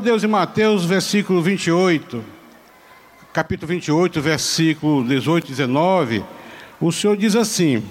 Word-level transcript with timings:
de 0.00 0.06
Deus 0.06 0.24
em 0.24 0.28
Mateus, 0.28 0.84
versículo 0.84 1.42
28, 1.42 2.24
capítulo 3.34 3.68
28, 3.68 4.20
versículo 4.20 5.04
18 5.04 5.44
e 5.44 5.48
19, 5.50 6.24
o 6.80 6.90
Senhor 6.90 7.16
diz 7.18 7.36
assim: 7.36 7.82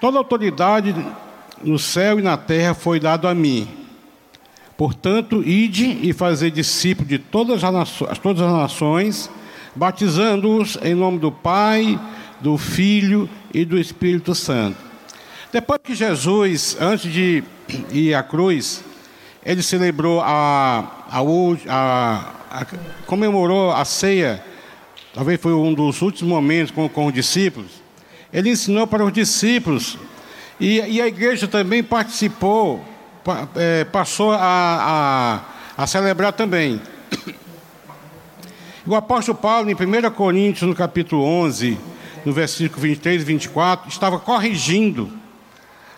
Toda 0.00 0.16
autoridade 0.16 0.94
no 1.62 1.76
céu 1.76 2.20
e 2.20 2.22
na 2.22 2.36
terra 2.36 2.72
foi 2.72 3.00
dado 3.00 3.26
a 3.26 3.34
mim. 3.34 3.68
Portanto, 4.76 5.42
ide 5.42 5.98
e 6.02 6.12
fazer 6.12 6.52
discípulos 6.52 7.08
de 7.08 7.18
todas 7.18 7.64
as, 7.64 7.72
nações, 7.72 8.18
todas 8.18 8.42
as 8.42 8.52
nações, 8.52 9.30
batizando-os 9.74 10.78
em 10.82 10.94
nome 10.94 11.18
do 11.18 11.32
Pai, 11.32 11.98
do 12.40 12.56
Filho 12.56 13.28
e 13.52 13.64
do 13.64 13.76
Espírito 13.76 14.36
Santo. 14.36 14.78
Depois 15.52 15.80
que 15.82 15.94
Jesus, 15.96 16.76
antes 16.80 17.12
de 17.12 17.42
ir 17.90 18.14
à 18.14 18.22
cruz, 18.22 18.84
ele 19.44 19.62
celebrou 19.62 20.20
a, 20.20 21.06
a, 21.10 21.20
a, 21.68 22.60
a 22.60 22.66
comemorou 23.06 23.70
a 23.72 23.84
ceia, 23.84 24.42
talvez 25.12 25.40
foi 25.40 25.52
um 25.52 25.74
dos 25.74 26.00
últimos 26.02 26.28
momentos 26.28 26.70
com, 26.70 26.88
com 26.88 27.06
os 27.06 27.12
discípulos. 27.12 27.82
Ele 28.32 28.50
ensinou 28.50 28.86
para 28.86 29.04
os 29.04 29.12
discípulos 29.12 29.98
e, 30.58 30.80
e 30.80 31.00
a 31.00 31.06
igreja 31.06 31.46
também 31.46 31.82
participou, 31.82 32.84
é, 33.54 33.84
passou 33.84 34.32
a, 34.32 35.44
a 35.76 35.86
celebrar 35.86 36.32
também. 36.32 36.80
O 38.86 38.94
apóstolo 38.94 39.38
Paulo, 39.38 39.70
em 39.70 39.74
1 39.74 40.10
Coríntios, 40.10 40.68
no 40.68 40.74
capítulo 40.74 41.24
11, 41.24 41.78
no 42.22 42.34
versículo 42.34 42.82
23 42.82 43.22
e 43.22 43.24
24, 43.24 43.88
estava 43.88 44.18
corrigindo, 44.18 45.10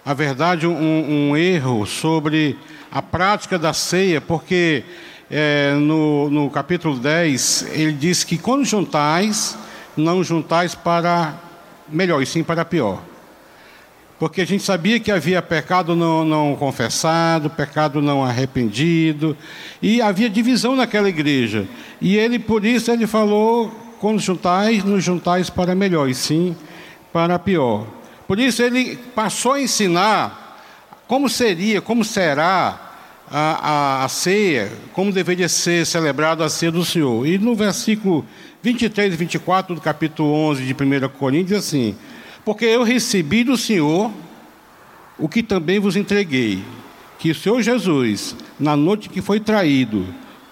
a 0.06 0.14
verdade, 0.14 0.68
um, 0.68 1.30
um 1.30 1.36
erro 1.36 1.84
sobre 1.84 2.56
a 2.92 3.02
prática 3.02 3.58
da 3.58 3.72
ceia, 3.72 4.20
porque 4.20 4.84
é, 5.28 5.74
no, 5.74 6.30
no 6.30 6.48
capítulo 6.48 6.96
10 6.96 7.70
ele 7.72 7.92
diz 7.92 8.22
que 8.22 8.38
quando 8.38 8.64
juntais, 8.64 9.58
não 9.96 10.22
juntais 10.22 10.76
para 10.76 11.34
melhor, 11.88 12.22
e 12.22 12.26
sim 12.26 12.44
para 12.44 12.64
pior. 12.64 13.02
Porque 14.16 14.42
a 14.42 14.46
gente 14.46 14.62
sabia 14.62 15.00
que 15.00 15.10
havia 15.10 15.42
pecado 15.42 15.96
não, 15.96 16.24
não 16.24 16.54
confessado, 16.54 17.50
pecado 17.50 18.00
não 18.00 18.22
arrependido, 18.22 19.36
e 19.82 20.00
havia 20.00 20.30
divisão 20.30 20.76
naquela 20.76 21.08
igreja. 21.08 21.66
E 22.00 22.16
ele, 22.16 22.38
por 22.38 22.64
isso, 22.64 22.92
ele 22.92 23.08
falou: 23.08 23.72
quando 23.98 24.20
juntais, 24.20 24.84
nos 24.84 25.02
juntais 25.02 25.50
para 25.50 25.74
melhor, 25.74 26.08
e 26.08 26.14
sim 26.14 26.54
para 27.12 27.40
pior. 27.40 27.96
Por 28.26 28.38
isso, 28.38 28.62
ele 28.62 28.96
passou 29.14 29.52
a 29.52 29.60
ensinar 29.60 30.46
como 31.06 31.28
seria, 31.28 31.80
como 31.80 32.04
será 32.04 32.86
a, 33.30 34.00
a, 34.00 34.04
a 34.04 34.08
ceia, 34.08 34.72
como 34.92 35.12
deveria 35.12 35.48
ser 35.48 35.86
celebrada 35.86 36.44
a 36.44 36.48
ceia 36.48 36.72
do 36.72 36.84
Senhor. 36.84 37.26
E 37.26 37.38
no 37.38 37.54
versículo 37.54 38.24
23 38.62 39.14
e 39.14 39.16
24 39.16 39.74
do 39.74 39.80
capítulo 39.80 40.32
11 40.32 40.64
de 40.64 40.72
1 40.72 41.08
Coríntios, 41.10 41.58
assim: 41.58 41.96
Porque 42.44 42.64
eu 42.64 42.82
recebi 42.82 43.44
do 43.44 43.56
Senhor 43.56 44.10
o 45.18 45.28
que 45.28 45.42
também 45.42 45.78
vos 45.78 45.96
entreguei, 45.96 46.62
que 47.18 47.30
o 47.30 47.34
Senhor 47.34 47.62
Jesus, 47.62 48.36
na 48.58 48.76
noite 48.76 49.08
que 49.08 49.22
foi 49.22 49.40
traído, 49.40 50.06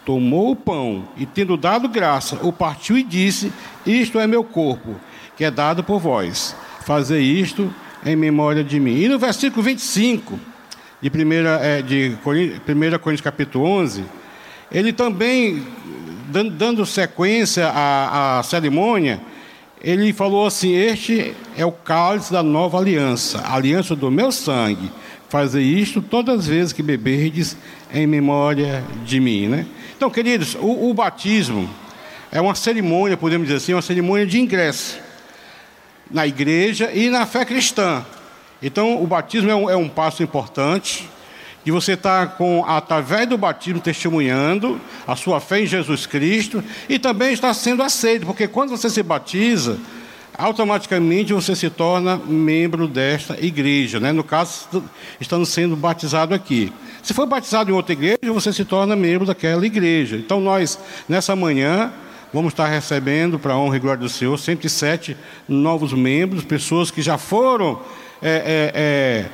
tomou 0.04 0.52
o 0.52 0.56
pão 0.56 1.08
e, 1.16 1.26
tendo 1.26 1.56
dado 1.56 1.88
graça, 1.88 2.38
o 2.42 2.52
partiu 2.52 2.96
e 2.96 3.02
disse: 3.02 3.52
Isto 3.84 4.18
é 4.20 4.26
meu 4.26 4.44
corpo, 4.44 4.94
que 5.36 5.44
é 5.44 5.50
dado 5.50 5.82
por 5.82 5.98
vós. 5.98 6.54
Fazer 6.84 7.20
isto 7.20 7.72
em 8.04 8.14
memória 8.14 8.62
de 8.62 8.78
mim. 8.78 8.96
E 8.96 9.08
no 9.08 9.18
versículo 9.18 9.62
25 9.62 10.38
de 11.00 11.08
1 11.08 11.46
é, 11.62 11.82
de 11.82 12.16
Coríntios 12.22 13.20
capítulo 13.20 13.64
11, 13.64 14.04
ele 14.70 14.92
também, 14.92 15.62
dando 16.58 16.84
sequência 16.84 17.68
à, 17.68 18.38
à 18.38 18.42
cerimônia, 18.42 19.20
ele 19.82 20.12
falou 20.12 20.46
assim: 20.46 20.74
Este 20.74 21.34
é 21.56 21.64
o 21.64 21.72
cálice 21.72 22.32
da 22.32 22.42
nova 22.42 22.78
aliança, 22.78 23.38
a 23.38 23.54
aliança 23.54 23.96
do 23.96 24.10
meu 24.10 24.30
sangue. 24.30 24.90
Fazer 25.28 25.62
isto 25.62 26.02
todas 26.02 26.40
as 26.40 26.46
vezes 26.46 26.72
que 26.72 26.82
beberdes 26.82 27.56
em 27.92 28.06
memória 28.06 28.84
de 29.04 29.20
mim. 29.20 29.48
Né? 29.48 29.66
Então, 29.96 30.10
queridos, 30.10 30.54
o, 30.54 30.90
o 30.90 30.94
batismo 30.94 31.68
é 32.30 32.40
uma 32.40 32.54
cerimônia, 32.54 33.16
podemos 33.16 33.46
dizer 33.46 33.56
assim, 33.56 33.72
uma 33.72 33.82
cerimônia 33.82 34.26
de 34.26 34.38
ingresso 34.38 34.98
na 36.14 36.26
igreja 36.26 36.90
e 36.94 37.10
na 37.10 37.26
fé 37.26 37.44
cristã. 37.44 38.06
Então, 38.62 39.02
o 39.02 39.06
batismo 39.06 39.50
é 39.50 39.54
um, 39.54 39.68
é 39.68 39.76
um 39.76 39.88
passo 39.88 40.22
importante 40.22 41.10
de 41.64 41.72
você 41.72 41.94
estar 41.94 42.36
com, 42.36 42.64
através 42.66 43.28
do 43.28 43.36
batismo, 43.36 43.80
testemunhando 43.80 44.80
a 45.06 45.16
sua 45.16 45.40
fé 45.40 45.62
em 45.62 45.66
Jesus 45.66 46.06
Cristo 46.06 46.62
e 46.88 46.98
também 46.98 47.32
está 47.32 47.52
sendo 47.52 47.82
aceito, 47.82 48.26
porque 48.26 48.46
quando 48.46 48.70
você 48.70 48.88
se 48.88 49.02
batiza, 49.02 49.78
automaticamente 50.36 51.32
você 51.32 51.56
se 51.56 51.68
torna 51.68 52.16
membro 52.16 52.86
desta 52.86 53.36
igreja, 53.44 53.98
né? 53.98 54.12
no 54.12 54.22
caso, 54.22 54.84
estando 55.20 55.44
sendo 55.44 55.74
batizado 55.74 56.32
aqui. 56.32 56.72
Se 57.02 57.12
for 57.12 57.26
batizado 57.26 57.70
em 57.70 57.74
outra 57.74 57.92
igreja, 57.92 58.32
você 58.32 58.52
se 58.52 58.64
torna 58.64 58.94
membro 58.94 59.26
daquela 59.26 59.64
igreja. 59.66 60.16
Então, 60.16 60.40
nós, 60.40 60.78
nessa 61.08 61.34
manhã, 61.34 61.92
vamos 62.34 62.52
estar 62.52 62.66
recebendo, 62.66 63.38
para 63.38 63.52
a 63.52 63.56
honra 63.56 63.76
e 63.76 63.78
glória 63.78 64.00
do 64.00 64.08
Senhor, 64.08 64.36
107 64.36 65.16
novos 65.46 65.92
membros, 65.92 66.44
pessoas 66.44 66.90
que 66.90 67.00
já 67.00 67.16
foram 67.16 67.78
é, 68.20 68.28
é, 68.28 68.72
é, 68.74 69.26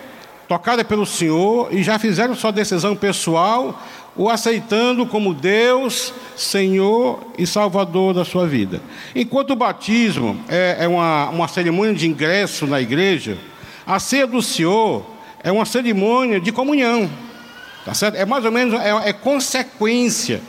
tocada 0.47 0.85
pelo 0.85 1.07
Senhor 1.07 1.73
e 1.73 1.83
já 1.83 1.99
fizeram 1.99 2.35
sua 2.35 2.51
decisão 2.51 2.95
pessoal, 2.95 3.83
o 4.15 4.29
aceitando 4.29 5.07
como 5.07 5.33
Deus, 5.33 6.13
Senhor 6.37 7.21
e 7.39 7.47
Salvador 7.47 8.13
da 8.13 8.23
sua 8.23 8.47
vida. 8.47 8.83
Enquanto 9.15 9.53
o 9.53 9.57
batismo 9.57 10.39
é, 10.47 10.77
é 10.81 10.87
uma, 10.87 11.31
uma 11.31 11.49
cerimônia 11.49 11.95
de 11.95 12.07
ingresso 12.07 12.67
na 12.67 12.83
igreja, 12.83 13.39
a 13.87 13.99
ceia 13.99 14.27
do 14.27 14.43
Senhor 14.43 15.07
é 15.43 15.51
uma 15.51 15.65
cerimônia 15.65 16.39
de 16.39 16.53
comunhão. 16.53 17.09
Tá 17.83 17.95
certo? 17.95 18.17
É 18.17 18.27
mais 18.27 18.45
ou 18.45 18.53
menos 18.53 18.79
é, 18.79 19.09
é 19.09 19.13
consequência 19.15 20.43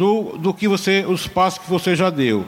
do, 0.00 0.38
do 0.38 0.54
que 0.54 0.66
você, 0.66 1.04
os 1.06 1.28
passos 1.28 1.58
que 1.58 1.68
você 1.68 1.94
já 1.94 2.08
deu. 2.08 2.46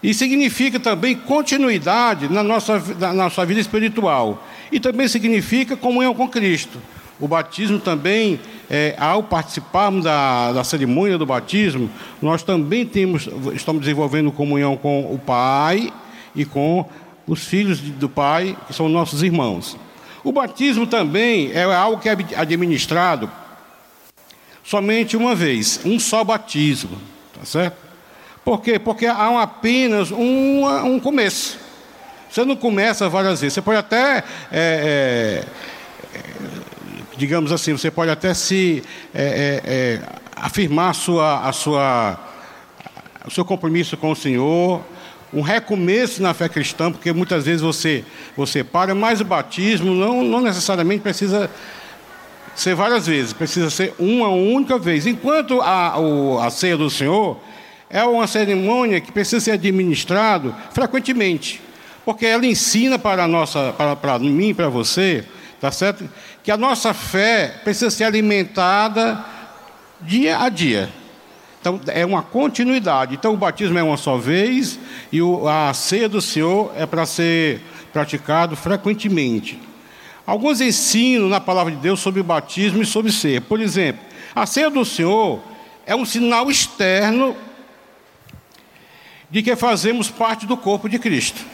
E 0.00 0.14
significa 0.14 0.78
também 0.78 1.16
continuidade 1.16 2.32
na 2.32 2.40
nossa, 2.40 2.80
na 3.00 3.12
nossa 3.12 3.44
vida 3.44 3.60
espiritual 3.60 4.46
e 4.70 4.78
também 4.78 5.08
significa 5.08 5.76
comunhão 5.76 6.14
com 6.14 6.28
Cristo. 6.28 6.78
O 7.18 7.26
batismo 7.26 7.80
também, 7.80 8.38
é, 8.70 8.94
ao 8.96 9.24
participarmos 9.24 10.04
da, 10.04 10.52
da 10.52 10.62
cerimônia 10.62 11.18
do 11.18 11.26
batismo, 11.26 11.90
nós 12.22 12.44
também 12.44 12.86
temos, 12.86 13.28
estamos 13.52 13.80
desenvolvendo 13.80 14.30
comunhão 14.30 14.76
com 14.76 15.12
o 15.12 15.18
Pai 15.18 15.92
e 16.32 16.44
com 16.44 16.88
os 17.26 17.44
filhos 17.44 17.80
do 17.80 18.08
Pai, 18.08 18.56
que 18.68 18.72
são 18.72 18.88
nossos 18.88 19.20
irmãos. 19.24 19.76
O 20.22 20.30
batismo 20.30 20.86
também 20.86 21.50
é 21.52 21.64
algo 21.64 22.00
que 22.00 22.08
é 22.08 22.16
administrado 22.36 23.28
somente 24.64 25.16
uma 25.16 25.34
vez, 25.34 25.80
um 25.84 26.00
só 26.00 26.24
batismo, 26.24 26.98
tá 27.38 27.44
certo? 27.44 27.76
Por 28.44 28.60
quê? 28.60 28.78
Porque 28.78 29.06
há 29.06 29.42
apenas 29.42 30.10
um, 30.10 30.66
um 30.86 30.98
começo. 30.98 31.58
Você 32.30 32.44
não 32.44 32.56
começa 32.56 33.08
várias 33.08 33.40
vezes. 33.40 33.54
Você 33.54 33.62
pode 33.62 33.78
até, 33.78 34.24
é, 34.50 35.44
é, 36.12 36.18
digamos 37.16 37.52
assim, 37.52 37.72
você 37.72 37.90
pode 37.90 38.10
até 38.10 38.34
se 38.34 38.82
é, 39.14 39.22
é, 39.22 39.62
é, 39.64 40.00
afirmar 40.34 40.90
a 40.90 40.94
sua, 40.94 41.48
a 41.48 41.52
sua, 41.52 42.18
o 43.26 43.30
seu 43.30 43.44
compromisso 43.44 43.96
com 43.96 44.10
o 44.10 44.16
Senhor, 44.16 44.82
um 45.32 45.40
recomeço 45.40 46.22
na 46.22 46.34
fé 46.34 46.48
cristã, 46.48 46.92
porque 46.92 47.12
muitas 47.12 47.46
vezes 47.46 47.62
você, 47.62 48.04
você 48.36 48.62
para, 48.62 48.94
mas 48.94 49.20
o 49.20 49.24
batismo 49.24 49.94
não, 49.94 50.22
não 50.22 50.40
necessariamente 50.40 51.02
precisa 51.02 51.50
ser 52.54 52.74
várias 52.74 53.06
vezes, 53.06 53.32
precisa 53.32 53.70
ser 53.70 53.94
uma 53.98 54.28
única 54.28 54.78
vez. 54.78 55.06
Enquanto 55.06 55.60
a, 55.60 55.94
a 56.44 56.50
ceia 56.50 56.76
do 56.76 56.88
Senhor 56.88 57.38
é 57.90 58.02
uma 58.04 58.26
cerimônia 58.26 59.00
que 59.00 59.12
precisa 59.12 59.40
ser 59.40 59.52
administrado 59.52 60.54
frequentemente. 60.72 61.60
Porque 62.04 62.26
ela 62.26 62.44
ensina 62.44 62.98
para, 62.98 63.26
nossa, 63.26 63.72
para, 63.72 63.96
para 63.96 64.18
mim 64.18 64.52
para 64.52 64.68
você, 64.68 65.24
tá 65.60 65.70
certo? 65.70 66.08
Que 66.42 66.50
a 66.50 66.56
nossa 66.56 66.92
fé 66.92 67.60
precisa 67.64 67.90
ser 67.90 68.04
alimentada 68.04 69.24
dia 70.00 70.38
a 70.38 70.48
dia. 70.48 70.90
Então, 71.60 71.80
é 71.86 72.04
uma 72.04 72.22
continuidade. 72.22 73.14
Então, 73.14 73.32
o 73.32 73.38
batismo 73.38 73.78
é 73.78 73.82
uma 73.82 73.96
só 73.96 74.18
vez 74.18 74.78
e 75.10 75.22
o, 75.22 75.48
a 75.48 75.72
ceia 75.72 76.08
do 76.08 76.20
Senhor 76.20 76.70
é 76.76 76.84
para 76.84 77.06
ser 77.06 77.62
praticado 77.90 78.54
frequentemente. 78.54 79.58
Alguns 80.26 80.60
ensinam 80.60 81.28
na 81.28 81.40
palavra 81.40 81.72
de 81.72 81.78
Deus 81.78 82.00
sobre 82.00 82.22
batismo 82.22 82.82
e 82.82 82.86
sobre 82.86 83.12
ceia. 83.12 83.40
Por 83.40 83.60
exemplo, 83.60 84.02
a 84.34 84.46
ceia 84.46 84.70
do 84.70 84.84
Senhor 84.84 85.40
é 85.86 85.94
um 85.94 86.04
sinal 86.04 86.50
externo 86.50 87.36
de 89.30 89.42
que 89.42 89.54
fazemos 89.54 90.10
parte 90.10 90.46
do 90.46 90.56
corpo 90.56 90.88
de 90.88 90.98
Cristo. 90.98 91.44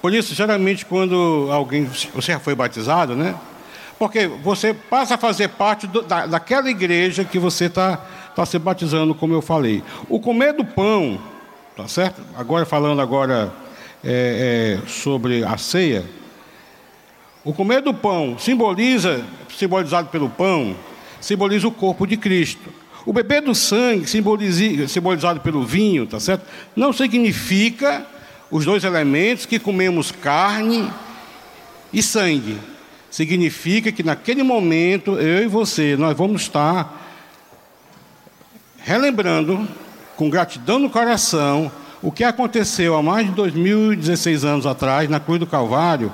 Por 0.00 0.14
isso, 0.14 0.34
geralmente, 0.34 0.86
quando 0.86 1.48
alguém. 1.50 1.84
Você 1.84 2.32
já 2.32 2.40
foi 2.40 2.54
batizado, 2.54 3.14
né? 3.14 3.34
Porque 3.98 4.26
você 4.26 4.72
passa 4.72 5.16
a 5.16 5.18
fazer 5.18 5.48
parte 5.48 5.86
do, 5.86 6.00
da, 6.00 6.24
daquela 6.24 6.70
igreja 6.70 7.22
que 7.22 7.38
você 7.38 7.66
está 7.66 7.98
tá 8.34 8.46
se 8.46 8.58
batizando, 8.58 9.14
como 9.14 9.34
eu 9.34 9.42
falei. 9.42 9.82
O 10.08 10.18
comer 10.18 10.54
do 10.54 10.64
pão, 10.64 11.20
tá 11.76 11.86
certo? 11.86 12.22
Agora 12.34 12.64
falando 12.64 13.02
agora 13.02 13.52
é, 14.02 14.78
é, 14.82 14.88
sobre 14.88 15.44
a 15.44 15.58
ceia, 15.58 16.02
o 17.44 17.52
comer 17.52 17.80
do 17.80 17.94
pão 17.94 18.38
simboliza, 18.38 19.24
simbolizado 19.56 20.08
pelo 20.08 20.28
pão, 20.28 20.76
simboliza 21.20 21.66
o 21.66 21.72
corpo 21.72 22.06
de 22.06 22.16
Cristo. 22.16 22.68
O 23.06 23.12
beber 23.12 23.40
do 23.40 23.54
sangue, 23.54 24.06
simbolizado 24.06 25.40
pelo 25.40 25.64
vinho, 25.64 26.06
tá 26.06 26.20
certo? 26.20 26.44
Não 26.76 26.92
significa 26.92 28.06
os 28.50 28.64
dois 28.64 28.84
elementos 28.84 29.46
que 29.46 29.58
comemos 29.58 30.12
carne 30.12 30.90
e 31.92 32.02
sangue. 32.02 32.58
Significa 33.10 33.90
que 33.90 34.02
naquele 34.02 34.42
momento, 34.42 35.18
eu 35.18 35.42
e 35.44 35.46
você, 35.46 35.96
nós 35.96 36.16
vamos 36.16 36.42
estar 36.42 36.98
relembrando, 38.78 39.66
com 40.16 40.28
gratidão 40.28 40.78
no 40.78 40.90
coração, 40.90 41.72
o 42.02 42.12
que 42.12 42.24
aconteceu 42.24 42.94
há 42.94 43.02
mais 43.02 43.26
de 43.26 43.32
2016 43.32 44.44
anos 44.44 44.66
atrás, 44.66 45.08
na 45.08 45.20
cruz 45.20 45.40
do 45.40 45.46
Calvário, 45.46 46.12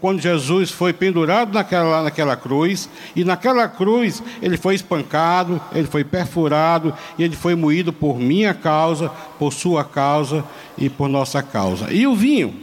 quando 0.00 0.20
Jesus 0.20 0.70
foi 0.70 0.92
pendurado 0.92 1.52
naquela, 1.52 2.02
naquela 2.02 2.36
cruz, 2.36 2.88
e 3.14 3.24
naquela 3.24 3.68
cruz 3.68 4.22
ele 4.40 4.56
foi 4.56 4.74
espancado, 4.74 5.60
ele 5.74 5.86
foi 5.86 6.04
perfurado, 6.04 6.94
e 7.18 7.22
ele 7.22 7.36
foi 7.36 7.54
moído 7.54 7.92
por 7.92 8.18
minha 8.18 8.54
causa, 8.54 9.10
por 9.38 9.52
sua 9.52 9.84
causa 9.84 10.44
e 10.78 10.88
por 10.88 11.08
nossa 11.08 11.42
causa. 11.42 11.92
E 11.92 12.06
o 12.06 12.14
vinho? 12.14 12.54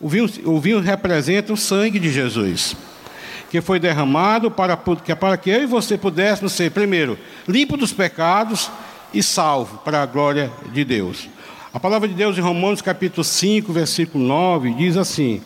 O 0.00 0.08
vinho, 0.08 0.28
o 0.44 0.60
vinho 0.60 0.80
representa 0.80 1.52
o 1.52 1.56
sangue 1.56 1.98
de 1.98 2.10
Jesus, 2.10 2.76
que 3.50 3.60
foi 3.60 3.80
derramado 3.80 4.50
para, 4.50 4.76
para 4.76 5.36
que 5.36 5.50
eu 5.50 5.62
e 5.62 5.66
você 5.66 5.96
pudéssemos 5.96 6.52
ser, 6.52 6.70
primeiro, 6.70 7.18
limpo 7.46 7.76
dos 7.76 7.92
pecados 7.92 8.70
e 9.12 9.22
salvo 9.22 9.78
para 9.78 10.02
a 10.02 10.06
glória 10.06 10.50
de 10.72 10.84
Deus. 10.84 11.28
A 11.72 11.80
palavra 11.80 12.08
de 12.08 12.14
Deus 12.14 12.38
em 12.38 12.40
Romanos 12.40 12.80
capítulo 12.80 13.22
5, 13.22 13.72
versículo 13.72 14.24
9, 14.24 14.74
diz 14.74 14.96
assim: 14.96 15.42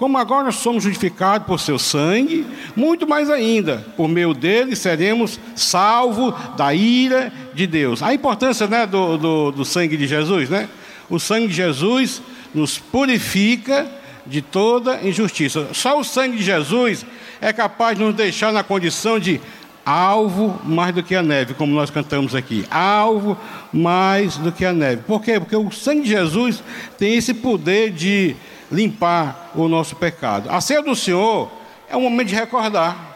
como 0.00 0.16
agora 0.16 0.50
somos 0.50 0.84
justificados 0.84 1.46
por 1.46 1.60
seu 1.60 1.78
sangue, 1.78 2.46
muito 2.74 3.06
mais 3.06 3.28
ainda, 3.28 3.84
por 3.98 4.08
meio 4.08 4.32
dele 4.32 4.74
seremos 4.74 5.38
salvos 5.54 6.32
da 6.56 6.72
ira 6.72 7.30
de 7.52 7.66
Deus. 7.66 8.02
A 8.02 8.14
importância 8.14 8.66
né, 8.66 8.86
do, 8.86 9.18
do, 9.18 9.52
do 9.52 9.62
sangue 9.62 9.98
de 9.98 10.06
Jesus, 10.06 10.48
né? 10.48 10.70
O 11.10 11.20
sangue 11.20 11.48
de 11.48 11.52
Jesus 11.52 12.22
nos 12.54 12.78
purifica 12.78 13.86
de 14.26 14.40
toda 14.40 15.06
injustiça. 15.06 15.68
Só 15.74 16.00
o 16.00 16.04
sangue 16.04 16.38
de 16.38 16.44
Jesus 16.44 17.04
é 17.38 17.52
capaz 17.52 17.98
de 17.98 18.02
nos 18.02 18.14
deixar 18.14 18.54
na 18.54 18.62
condição 18.62 19.20
de 19.20 19.38
alvo 19.84 20.58
mais 20.64 20.94
do 20.94 21.02
que 21.02 21.14
a 21.14 21.22
neve, 21.22 21.52
como 21.52 21.74
nós 21.74 21.90
cantamos 21.90 22.34
aqui. 22.34 22.64
Alvo 22.70 23.36
mais 23.70 24.38
do 24.38 24.50
que 24.50 24.64
a 24.64 24.72
neve. 24.72 25.02
Por 25.06 25.20
quê? 25.20 25.38
Porque 25.38 25.56
o 25.56 25.70
sangue 25.70 26.04
de 26.04 26.08
Jesus 26.08 26.62
tem 26.96 27.16
esse 27.16 27.34
poder 27.34 27.90
de 27.90 28.34
limpar 28.70 29.50
o 29.54 29.68
nosso 29.68 29.96
pecado. 29.96 30.48
A 30.50 30.60
ceia 30.60 30.82
do 30.82 30.94
Senhor 30.94 31.50
é 31.88 31.96
um 31.96 32.02
momento 32.02 32.28
de 32.28 32.34
recordar. 32.34 33.08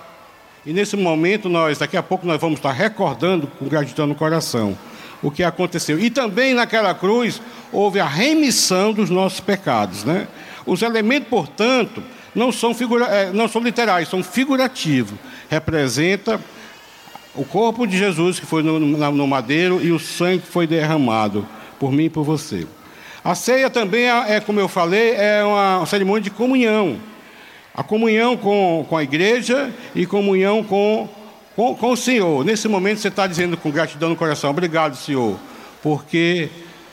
E 0.66 0.72
nesse 0.72 0.96
momento 0.96 1.48
nós, 1.48 1.78
daqui 1.78 1.96
a 1.96 2.02
pouco 2.02 2.26
nós 2.26 2.40
vamos 2.40 2.58
estar 2.58 2.72
recordando 2.72 3.46
com 3.46 3.66
gratidão 3.66 4.06
no 4.06 4.14
coração 4.14 4.76
o 5.22 5.30
que 5.30 5.42
aconteceu. 5.42 5.98
E 5.98 6.10
também 6.10 6.54
naquela 6.54 6.94
cruz 6.94 7.40
houve 7.72 8.00
a 8.00 8.06
remissão 8.06 8.92
dos 8.92 9.10
nossos 9.10 9.40
pecados, 9.40 10.04
né? 10.04 10.28
Os 10.66 10.82
elementos, 10.82 11.28
portanto, 11.28 12.02
não 12.34 12.50
são, 12.50 12.74
figura, 12.74 13.06
é, 13.06 13.32
não 13.32 13.48
são 13.48 13.62
literais, 13.62 14.08
são 14.08 14.22
figurativos. 14.22 15.18
Representa 15.48 16.40
o 17.34 17.44
corpo 17.44 17.86
de 17.86 17.96
Jesus 17.96 18.38
que 18.38 18.46
foi 18.46 18.62
no, 18.62 18.78
no 18.78 19.26
madeiro 19.26 19.80
e 19.82 19.92
o 19.92 19.98
sangue 19.98 20.40
que 20.40 20.48
foi 20.48 20.66
derramado 20.66 21.46
por 21.78 21.92
mim 21.92 22.04
e 22.04 22.10
por 22.10 22.24
você. 22.24 22.66
A 23.24 23.34
ceia 23.34 23.70
também 23.70 24.02
é, 24.04 24.34
é, 24.34 24.40
como 24.40 24.60
eu 24.60 24.68
falei, 24.68 25.12
é 25.12 25.42
uma 25.42 25.86
cerimônia 25.86 26.20
de 26.20 26.30
comunhão. 26.30 27.00
A 27.74 27.82
comunhão 27.82 28.36
com, 28.36 28.84
com 28.86 28.96
a 28.98 29.02
igreja 29.02 29.72
e 29.94 30.04
comunhão 30.04 30.62
com, 30.62 31.08
com, 31.56 31.74
com 31.74 31.92
o 31.92 31.96
Senhor. 31.96 32.44
Nesse 32.44 32.68
momento 32.68 33.00
você 33.00 33.08
está 33.08 33.26
dizendo 33.26 33.56
com 33.56 33.70
gratidão 33.70 34.10
no 34.10 34.16
coração, 34.16 34.50
obrigado, 34.50 34.94
Senhor, 34.94 35.38
porque 35.82 36.50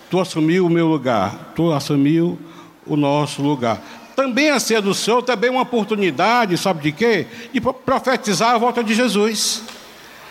tu 0.09 0.21
assumiu 0.21 0.67
o 0.67 0.69
meu 0.69 0.87
lugar, 0.87 1.51
tu 1.53 1.73
assumiu 1.73 2.39
o 2.87 2.95
nosso 2.95 3.41
lugar. 3.41 3.83
Também 4.15 4.51
a 4.51 4.59
ceia 4.59 4.81
do 4.81 4.93
Senhor 4.93 5.21
também 5.21 5.49
é 5.49 5.51
uma 5.51 5.63
oportunidade, 5.63 6.57
sabe 6.57 6.81
de 6.81 6.91
quê? 6.93 7.27
De 7.51 7.59
profetizar 7.59 8.55
a 8.55 8.57
volta 8.57 8.81
de 8.81 8.93
Jesus. 8.93 9.63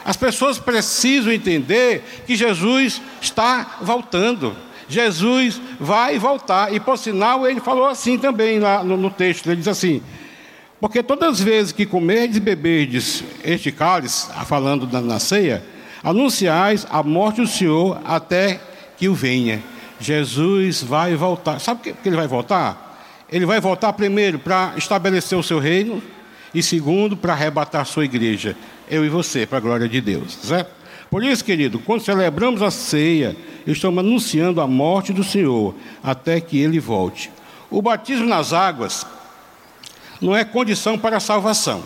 As 0.03 0.17
pessoas 0.17 0.59
precisam 0.59 1.31
entender 1.31 2.23
que 2.27 2.35
Jesus 2.35 3.03
está 3.21 3.77
voltando. 3.83 4.57
Jesus 4.91 5.61
vai 5.79 6.19
voltar. 6.19 6.75
E 6.75 6.81
por 6.81 6.99
sinal, 6.99 7.47
ele 7.47 7.61
falou 7.61 7.87
assim 7.87 8.19
também 8.19 8.59
lá 8.59 8.83
no, 8.83 8.97
no 8.97 9.11
texto: 9.11 9.47
ele 9.47 9.57
diz 9.57 9.69
assim. 9.69 10.03
Porque 10.81 11.03
todas 11.03 11.29
as 11.29 11.41
vezes 11.41 11.73
que 11.73 11.85
comerdes 11.85 12.39
e 12.39 12.41
beberdes 12.41 13.23
este 13.45 13.71
cálice, 13.71 14.29
falando 14.47 14.87
da, 14.87 15.01
na 15.01 15.19
ceia, 15.19 15.63
anunciais 16.03 16.87
a 16.91 17.03
morte 17.03 17.43
do 17.43 17.47
Senhor 17.47 18.01
até 18.05 18.59
que 18.97 19.09
o 19.09 19.15
venha. 19.15 19.63
Jesus 20.01 20.83
vai 20.83 21.15
voltar. 21.15 21.59
Sabe 21.61 21.93
por 21.93 22.03
que 22.03 22.09
ele 22.09 22.17
vai 22.17 22.27
voltar? 22.27 22.99
Ele 23.31 23.45
vai 23.45 23.61
voltar 23.61 23.93
primeiro 23.93 24.39
para 24.39 24.73
estabelecer 24.77 25.39
o 25.39 25.43
seu 25.43 25.59
reino 25.59 26.03
e 26.55 26.63
segundo 26.63 27.17
para 27.17 27.35
arrebatar 27.35 27.83
a 27.83 27.85
sua 27.85 28.05
igreja, 28.05 28.57
eu 28.89 29.05
e 29.05 29.09
você, 29.09 29.47
para 29.47 29.59
a 29.59 29.61
glória 29.61 29.89
de 29.89 30.01
Deus, 30.01 30.33
certo? 30.43 30.80
Por 31.11 31.25
isso, 31.25 31.45
querido, 31.45 31.81
quando 31.81 32.03
celebramos 32.03 32.63
a 32.63 32.71
ceia, 32.71 33.37
estamos 33.67 33.99
anunciando 33.99 34.61
a 34.61 34.67
morte 34.67 35.13
do 35.13 35.25
Senhor 35.25 35.75
até 36.03 36.41
que 36.41 36.57
ele 36.59 36.79
volte. 36.79 37.33
O 37.69 37.83
batismo 37.83 38.27
nas 38.27 38.53
águas 38.53 39.05
não 40.21 40.37
é 40.37 40.45
condição 40.45 40.97
para 40.97 41.17
a 41.17 41.21
salvação. 41.21 41.83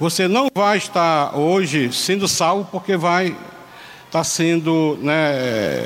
Você 0.00 0.26
não 0.26 0.48
vai 0.54 0.78
estar 0.78 1.36
hoje 1.36 1.92
sendo 1.92 2.26
salvo 2.26 2.66
porque 2.70 2.96
vai 2.96 3.36
estar 4.06 4.24
sendo 4.24 4.98
né, 5.02 5.84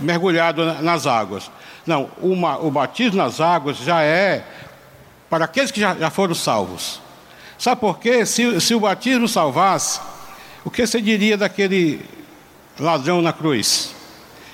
mergulhado 0.00 0.64
nas 0.82 1.06
águas. 1.06 1.50
Não, 1.86 2.10
uma, 2.22 2.58
o 2.58 2.70
batismo 2.70 3.18
nas 3.18 3.40
águas 3.40 3.76
já 3.78 4.02
é 4.02 4.44
para 5.28 5.44
aqueles 5.44 5.70
que 5.70 5.80
já, 5.80 5.94
já 5.94 6.08
foram 6.08 6.34
salvos. 6.34 7.00
Sabe 7.58 7.80
por 7.80 7.98
quê? 7.98 8.24
Se, 8.24 8.58
se 8.60 8.74
o 8.74 8.80
batismo 8.80 9.28
salvasse, 9.28 10.00
o 10.64 10.70
que 10.70 10.86
você 10.86 11.00
diria 11.00 11.36
daquele 11.36 12.00
ladrão 12.78 13.22
na 13.22 13.32
cruz? 13.32 13.94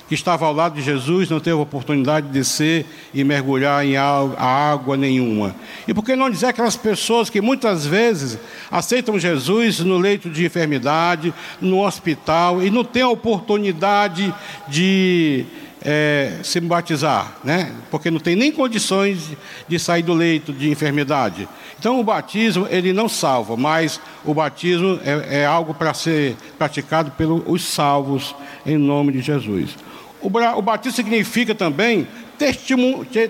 Que 0.09 0.15
estava 0.15 0.47
ao 0.47 0.53
lado 0.53 0.77
de 0.77 0.83
Jesus, 0.83 1.29
não 1.29 1.41
teve 1.41 1.57
oportunidade 1.57 2.29
de 2.29 2.33
descer 2.33 2.87
e 3.13 3.25
mergulhar 3.25 3.85
em 3.85 3.97
água 3.97 4.97
nenhuma. 4.97 5.57
E 5.89 5.93
por 5.93 6.05
que 6.05 6.15
não 6.15 6.31
dizer 6.31 6.47
aquelas 6.47 6.77
pessoas 6.77 7.29
que 7.29 7.41
muitas 7.41 7.85
vezes 7.85 8.39
aceitam 8.71 9.19
Jesus 9.19 9.81
no 9.81 9.99
leito 9.99 10.31
de 10.31 10.45
enfermidade, 10.45 11.35
no 11.61 11.85
hospital, 11.85 12.63
e 12.63 12.71
não 12.71 12.85
têm 12.85 13.03
a 13.03 13.09
oportunidade 13.09 14.33
de 14.69 15.45
é, 15.89 16.41
se 16.43 16.59
batizar, 16.59 17.37
né? 17.45 17.73
porque 17.93 18.11
não 18.11 18.19
tem 18.19 18.35
nem 18.35 18.51
condições 18.51 19.31
de 19.69 19.79
sair 19.79 20.03
do 20.03 20.13
leito 20.13 20.53
de 20.53 20.69
enfermidade. 20.69 21.49
Então 21.79 22.01
o 22.01 22.05
batismo 22.05 22.67
ele 22.69 22.93
não 22.93 23.09
salva, 23.09 23.57
mas 23.57 24.01
o 24.25 24.35
batismo 24.35 24.99
é, 25.05 25.43
é 25.43 25.47
algo 25.47 25.73
para 25.73 25.95
ser 25.95 26.35
praticado 26.59 27.13
pelos 27.13 27.63
salvos 27.65 28.35
em 28.67 28.77
nome 28.77 29.13
de 29.13 29.21
Jesus. 29.21 29.77
O, 30.21 30.27
o 30.27 30.63
batismo 30.63 30.97
significa 30.97 31.55
também 31.55 32.09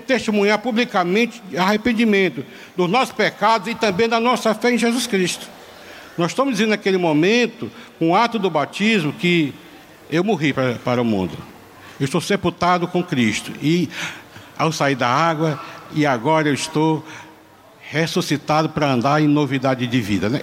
testemunhar 0.07 0.57
publicamente 0.57 1.41
arrependimento 1.55 2.43
dos 2.75 2.89
nossos 2.89 3.13
pecados 3.13 3.67
e 3.67 3.75
também 3.75 4.09
da 4.09 4.19
nossa 4.19 4.55
fé 4.55 4.71
em 4.71 4.79
Jesus 4.79 5.05
Cristo. 5.05 5.47
Nós 6.17 6.31
estamos 6.31 6.53
dizendo 6.53 6.69
naquele 6.69 6.97
momento, 6.97 7.71
com 7.99 8.09
o 8.09 8.15
ato 8.15 8.39
do 8.39 8.49
batismo, 8.49 9.13
que 9.13 9.53
eu 10.09 10.23
morri 10.23 10.51
para, 10.51 10.73
para 10.73 10.99
o 10.99 11.05
mundo. 11.05 11.37
Eu 11.99 12.05
estou 12.05 12.21
sepultado 12.21 12.87
com 12.87 13.03
Cristo. 13.03 13.51
E 13.61 13.89
ao 14.57 14.71
sair 14.71 14.95
da 14.95 15.07
água, 15.07 15.59
e 15.93 16.05
agora 16.05 16.47
eu 16.47 16.53
estou 16.53 17.03
ressuscitado 17.89 18.69
para 18.69 18.91
andar 18.91 19.21
em 19.21 19.27
novidade 19.27 19.87
de 19.87 20.01
vida. 20.01 20.27
Né? 20.29 20.41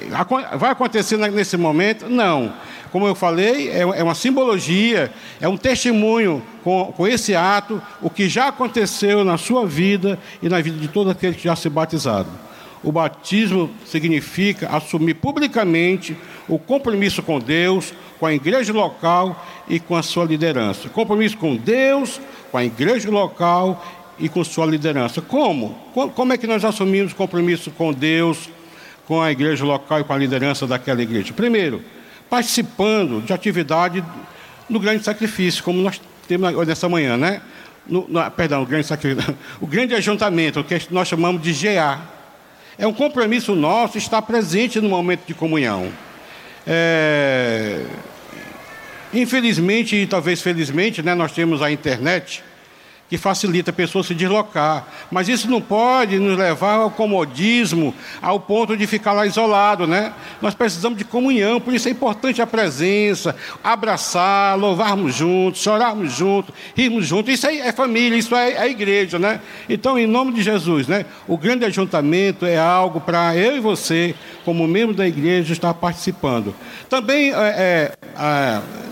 Vai 0.58 0.70
acontecer 0.70 1.16
nesse 1.16 1.56
momento? 1.56 2.08
Não. 2.08 2.52
Como 2.90 3.06
eu 3.06 3.14
falei, 3.14 3.68
é, 3.70 3.80
é 3.80 4.02
uma 4.02 4.14
simbologia, 4.14 5.12
é 5.40 5.49
um 5.49 5.56
testemunho 5.56 6.42
com, 6.62 6.92
com 6.96 7.06
esse 7.06 7.34
ato, 7.34 7.82
o 8.00 8.08
que 8.08 8.28
já 8.28 8.49
aconteceu 8.49 9.25
na 9.25 9.37
sua 9.37 9.66
vida 9.66 10.18
e 10.40 10.49
na 10.49 10.61
vida 10.61 10.78
de 10.78 10.88
todos 10.88 11.11
aqueles 11.11 11.37
que 11.37 11.44
já 11.44 11.56
se 11.56 11.68
batizaram. 11.68 12.43
O 12.85 12.93
batismo 12.93 13.71
significa 13.87 14.69
assumir 14.69 15.14
publicamente 15.14 16.17
o 16.47 16.59
compromisso 16.59 17.23
com 17.23 17.38
Deus, 17.38 17.95
com 18.21 18.26
a 18.26 18.35
igreja 18.35 18.73
local 18.73 19.45
e 19.69 19.81
com 19.81 19.97
a 19.97 20.03
sua 20.03 20.25
liderança. 20.25 20.88
Compromisso 20.91 21.38
com 21.38 21.57
Deus, 21.57 22.21
com 22.53 22.59
a 22.59 22.64
igreja 22.64 23.11
local 23.11 23.85
e 24.19 24.29
com 24.29 24.45
sua 24.45 24.67
liderança. 24.67 25.23
Como? 25.23 25.75
Como 26.14 26.33
é 26.33 26.37
que 26.37 26.47
nós 26.47 26.64
assumimos 26.64 27.12
compromisso 27.12 27.71
com 27.71 27.93
Deus, 27.93 28.50
com 29.07 29.21
a 29.21 29.33
igreja 29.33 29.64
local 29.64 30.00
e 30.00 30.05
com 30.05 30.12
a 30.12 30.19
liderança 30.19 30.67
daquela 30.67 31.03
igreja? 31.03 31.33
Primeiro, 31.33 31.83
participando 32.29 33.23
de 33.25 33.33
atividade 33.33 34.05
no 34.69 34.79
grande 34.79 35.05
sacrifício, 35.05 35.64
como 35.64 35.81
nós 35.81 36.00
temos 36.29 36.67
nessa 36.67 36.88
manhã, 36.88 37.17
né? 37.17 37.41
No, 37.87 38.07
no, 38.09 38.31
perdão, 38.31 38.62
o 38.62 38.67
grande 38.67 38.87
sacrifício, 38.87 39.37
o 39.61 39.67
grande 39.67 39.95
ajuntamento, 39.95 40.61
o 40.61 40.64
que 40.64 40.81
nós 40.91 41.09
chamamos 41.09 41.43
de 41.43 41.53
GA. 41.53 42.13
É 42.78 42.87
um 42.87 42.93
compromisso 42.93 43.54
nosso 43.54 43.99
estar 43.99 44.23
presente 44.23 44.81
no 44.81 44.88
momento 44.88 45.26
de 45.26 45.35
comunhão. 45.35 45.93
É... 46.66 47.85
Infelizmente 49.12 49.95
e 49.95 50.07
talvez 50.07 50.43
felizmente, 50.43 51.02
né, 51.02 51.14
nós 51.14 51.33
temos 51.33 51.62
a 51.62 51.71
internet 51.71 52.43
que 53.14 53.18
facilita 53.18 53.71
a 53.71 53.73
pessoa 53.73 54.02
se 54.02 54.12
deslocar. 54.12 54.88
Mas 55.09 55.28
isso 55.28 55.49
não 55.49 55.61
pode 55.61 56.18
nos 56.18 56.37
levar 56.37 56.75
ao 56.75 56.90
comodismo, 56.90 57.94
ao 58.21 58.40
ponto 58.40 58.76
de 58.76 58.88
ficar 58.88 59.12
lá 59.12 59.25
isolado, 59.25 59.87
né? 59.87 60.12
Nós 60.42 60.52
precisamos 60.52 60.99
de 60.99 61.04
comunhão, 61.04 61.61
por 61.61 61.73
isso 61.73 61.87
é 61.87 61.92
importante 61.92 62.42
a 62.42 62.47
presença, 62.47 63.37
abraçar, 63.62 64.59
louvarmos 64.59 65.14
juntos, 65.14 65.62
chorarmos 65.62 66.12
juntos, 66.12 66.52
rirmos 66.76 67.06
juntos. 67.06 67.33
Isso 67.33 67.47
é, 67.47 67.71
família, 67.71 68.18
isso 68.18 68.35
é, 68.35 68.59
a 68.59 68.66
igreja, 68.66 69.16
né? 69.16 69.40
Então, 69.68 69.97
em 69.97 70.09
nome 70.09 70.33
de 70.33 70.42
Jesus, 70.42 70.88
né? 70.88 71.06
O 71.28 71.38
grande 71.38 71.64
ajuntamento 71.64 72.44
é 72.44 72.59
algo 72.59 73.00
para 73.00 73.37
eu 73.37 73.56
e 73.56 73.61
você, 73.61 74.12
como 74.44 74.66
membro 74.66 74.92
da 74.94 75.06
igreja, 75.06 75.52
estar 75.52 75.73
participando. 75.75 76.52
Também 76.88 77.33
é, 77.33 77.37
é, 77.37 77.92
é 78.18 78.84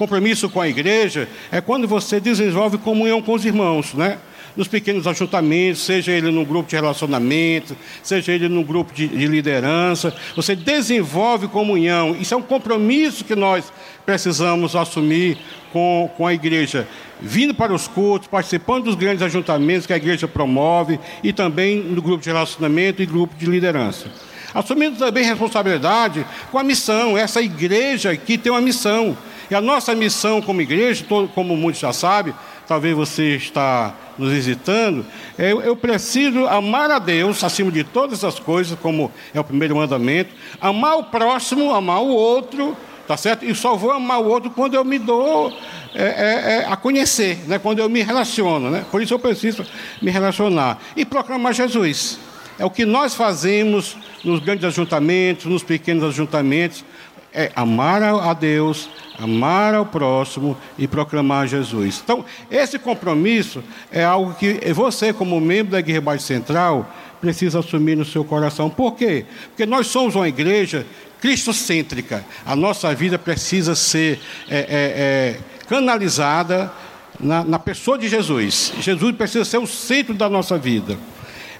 compromisso 0.00 0.48
com 0.48 0.62
a 0.62 0.66
igreja 0.66 1.28
é 1.52 1.60
quando 1.60 1.86
você 1.86 2.18
desenvolve 2.18 2.78
comunhão 2.78 3.20
com 3.20 3.34
os 3.34 3.44
irmãos, 3.44 3.92
né? 3.92 4.16
Nos 4.56 4.66
pequenos 4.66 5.06
ajuntamentos, 5.06 5.82
seja 5.82 6.10
ele 6.10 6.30
num 6.30 6.42
grupo 6.42 6.70
de 6.70 6.74
relacionamento, 6.74 7.76
seja 8.02 8.32
ele 8.32 8.48
num 8.48 8.62
grupo 8.62 8.94
de, 8.94 9.06
de 9.06 9.26
liderança, 9.26 10.12
você 10.34 10.56
desenvolve 10.56 11.48
comunhão. 11.48 12.16
Isso 12.18 12.32
é 12.32 12.36
um 12.36 12.42
compromisso 12.42 13.24
que 13.26 13.36
nós 13.36 13.70
precisamos 14.06 14.74
assumir 14.74 15.36
com, 15.70 16.10
com 16.16 16.26
a 16.26 16.32
igreja, 16.32 16.88
vindo 17.20 17.54
para 17.54 17.72
os 17.72 17.86
cultos, 17.86 18.26
participando 18.26 18.84
dos 18.84 18.94
grandes 18.94 19.22
ajuntamentos 19.22 19.86
que 19.86 19.92
a 19.92 19.98
igreja 19.98 20.26
promove 20.26 20.98
e 21.22 21.30
também 21.30 21.76
no 21.76 22.00
grupo 22.00 22.24
de 22.24 22.30
relacionamento 22.30 23.02
e 23.02 23.06
grupo 23.06 23.34
de 23.36 23.44
liderança. 23.44 24.06
Assumindo 24.54 24.96
também 24.96 25.24
responsabilidade 25.24 26.26
com 26.50 26.58
a 26.58 26.64
missão, 26.64 27.16
essa 27.18 27.42
igreja 27.42 28.16
que 28.16 28.38
tem 28.38 28.50
uma 28.50 28.62
missão. 28.62 29.16
E 29.50 29.54
a 29.54 29.60
nossa 29.60 29.94
missão 29.94 30.40
como 30.40 30.60
igreja, 30.60 31.04
como 31.34 31.56
muitos 31.56 31.80
já 31.80 31.92
sabem, 31.92 32.32
talvez 32.68 32.94
você 32.94 33.34
está 33.34 33.94
nos 34.16 34.30
visitando, 34.30 35.04
é, 35.36 35.50
eu 35.52 35.74
preciso 35.74 36.46
amar 36.46 36.90
a 36.90 37.00
Deus 37.00 37.42
acima 37.42 37.72
de 37.72 37.82
todas 37.82 38.22
as 38.22 38.38
coisas, 38.38 38.78
como 38.78 39.10
é 39.34 39.40
o 39.40 39.44
primeiro 39.44 39.74
mandamento, 39.74 40.30
amar 40.60 40.98
o 40.98 41.04
próximo, 41.04 41.74
amar 41.74 42.00
o 42.00 42.08
outro, 42.08 42.76
tá 43.08 43.16
certo? 43.16 43.44
E 43.44 43.52
só 43.56 43.74
vou 43.74 43.90
amar 43.90 44.20
o 44.20 44.28
outro 44.28 44.50
quando 44.50 44.74
eu 44.74 44.84
me 44.84 45.00
dou 45.00 45.52
é, 45.92 46.02
é, 46.02 46.52
é, 46.58 46.66
a 46.68 46.76
conhecer, 46.76 47.38
né? 47.48 47.58
quando 47.58 47.80
eu 47.80 47.88
me 47.88 48.02
relaciono. 48.02 48.70
Né? 48.70 48.84
Por 48.88 49.02
isso 49.02 49.12
eu 49.12 49.18
preciso 49.18 49.66
me 50.00 50.12
relacionar. 50.12 50.78
E 50.94 51.04
proclamar 51.04 51.52
Jesus. 51.52 52.20
É 52.56 52.64
o 52.64 52.70
que 52.70 52.84
nós 52.84 53.14
fazemos 53.14 53.96
nos 54.22 54.38
grandes 54.38 54.64
ajuntamentos, 54.64 55.46
nos 55.46 55.64
pequenos 55.64 56.04
ajuntamentos, 56.04 56.84
é 57.32 57.50
amar 57.54 58.02
a 58.02 58.32
Deus, 58.34 58.88
amar 59.18 59.74
ao 59.74 59.86
próximo 59.86 60.56
e 60.78 60.88
proclamar 60.88 61.46
Jesus. 61.46 62.00
Então, 62.02 62.24
esse 62.50 62.78
compromisso 62.78 63.62
é 63.92 64.04
algo 64.04 64.34
que 64.34 64.60
você, 64.72 65.12
como 65.12 65.40
membro 65.40 65.72
da 65.72 65.78
Igreja 65.78 66.00
Baixo 66.00 66.24
Central, 66.24 66.90
precisa 67.20 67.58
assumir 67.58 67.96
no 67.96 68.04
seu 68.04 68.24
coração. 68.24 68.70
Por 68.70 68.94
quê? 68.94 69.26
Porque 69.48 69.66
nós 69.66 69.86
somos 69.88 70.14
uma 70.16 70.26
igreja 70.26 70.86
cristocêntrica. 71.20 72.24
A 72.46 72.56
nossa 72.56 72.94
vida 72.94 73.18
precisa 73.18 73.74
ser 73.74 74.18
é, 74.48 74.58
é, 74.58 74.66
é, 74.70 75.40
canalizada 75.68 76.72
na, 77.18 77.44
na, 77.44 77.58
pessoa 77.58 77.98
de 77.98 78.08
Jesus. 78.08 78.72
Jesus 78.80 79.14
precisa 79.14 79.44
ser 79.44 79.58
o 79.58 79.66
centro 79.66 80.14
da 80.14 80.30
nossa 80.30 80.56
vida. 80.56 80.98